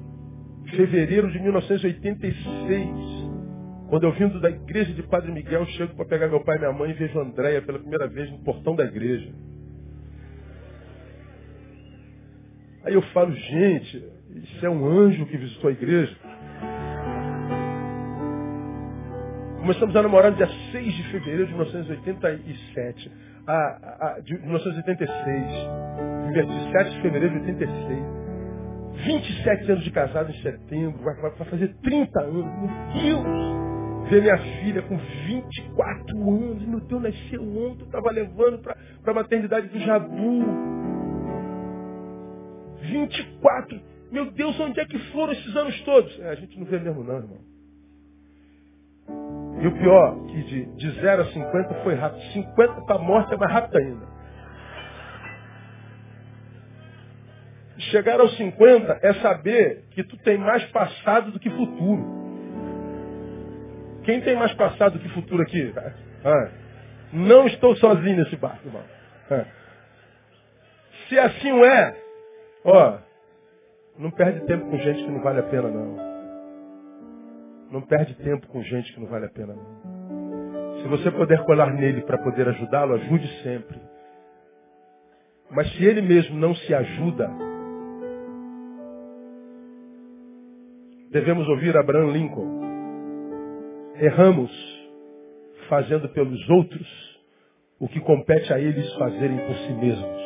[0.75, 2.89] fevereiro de 1986,
[3.89, 6.73] quando eu vindo da igreja de Padre Miguel, chego para pegar meu pai e minha
[6.73, 9.31] mãe e vejo a Andréia pela primeira vez no portão da igreja.
[12.83, 16.17] Aí eu falo, gente, isso é um anjo que visitou a igreja.
[19.59, 23.11] Começamos a namorar no dia 6 de fevereiro de 1987.
[23.45, 25.13] Ah, ah, de 1986.
[26.33, 28.22] Dia 7 de fevereiro de 86.
[29.05, 32.45] 27 anos de casado em setembro, vai, vai fazer 30 anos.
[32.45, 33.63] Meu Deus!
[34.09, 39.67] Ver minha filha com 24 anos, meu Deus, nasceu ontem, estava levando para a maternidade
[39.67, 40.43] do Jabu.
[42.81, 43.81] 24.
[44.11, 46.19] Meu Deus, onde é que foram esses anos todos?
[46.19, 47.39] É, a gente não vê mesmo não, irmão.
[49.61, 52.21] E o pior, que de, de 0 a 50 foi rápido.
[52.33, 54.05] 50 para a morte é mais rápido ainda.
[57.93, 62.03] Chegar aos 50 é saber que tu tem mais passado do que futuro.
[64.03, 65.71] Quem tem mais passado do que futuro aqui?
[66.25, 66.49] Ah,
[67.13, 68.81] não estou sozinho nesse barco, irmão.
[69.29, 69.45] Ah.
[71.07, 71.95] Se assim é,
[72.65, 72.97] ó,
[73.99, 75.97] não perde tempo com gente que não vale a pena, não.
[77.71, 80.81] Não perde tempo com gente que não vale a pena, não.
[80.81, 83.79] Se você puder colar nele para poder ajudá-lo, ajude sempre.
[85.51, 87.52] Mas se ele mesmo não se ajuda,
[91.13, 92.61] devemos ouvir Abraham Lincoln.
[93.97, 94.51] Erramos
[95.69, 97.21] fazendo pelos outros
[97.79, 100.23] o que compete a eles fazerem por si mesmos.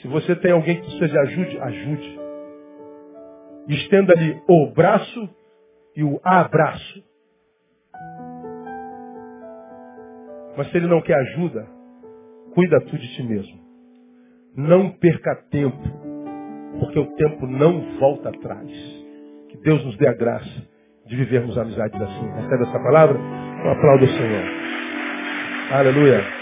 [0.00, 2.20] Se você tem alguém que precisa de ajuda, ajude.
[3.68, 5.28] Estenda-lhe o braço
[5.94, 7.04] e o abraço.
[10.56, 11.68] Mas se ele não quer ajuda,
[12.54, 13.60] cuida tu de ti mesmo.
[14.56, 16.11] Não perca tempo,
[16.80, 18.68] porque o tempo não volta atrás.
[19.50, 20.62] Que Deus nos dê a graça
[21.06, 22.30] de vivermos amizades assim.
[22.42, 23.18] Recebe essa palavra?
[23.18, 24.44] Um aplauso ao Senhor.
[25.72, 26.41] Aleluia.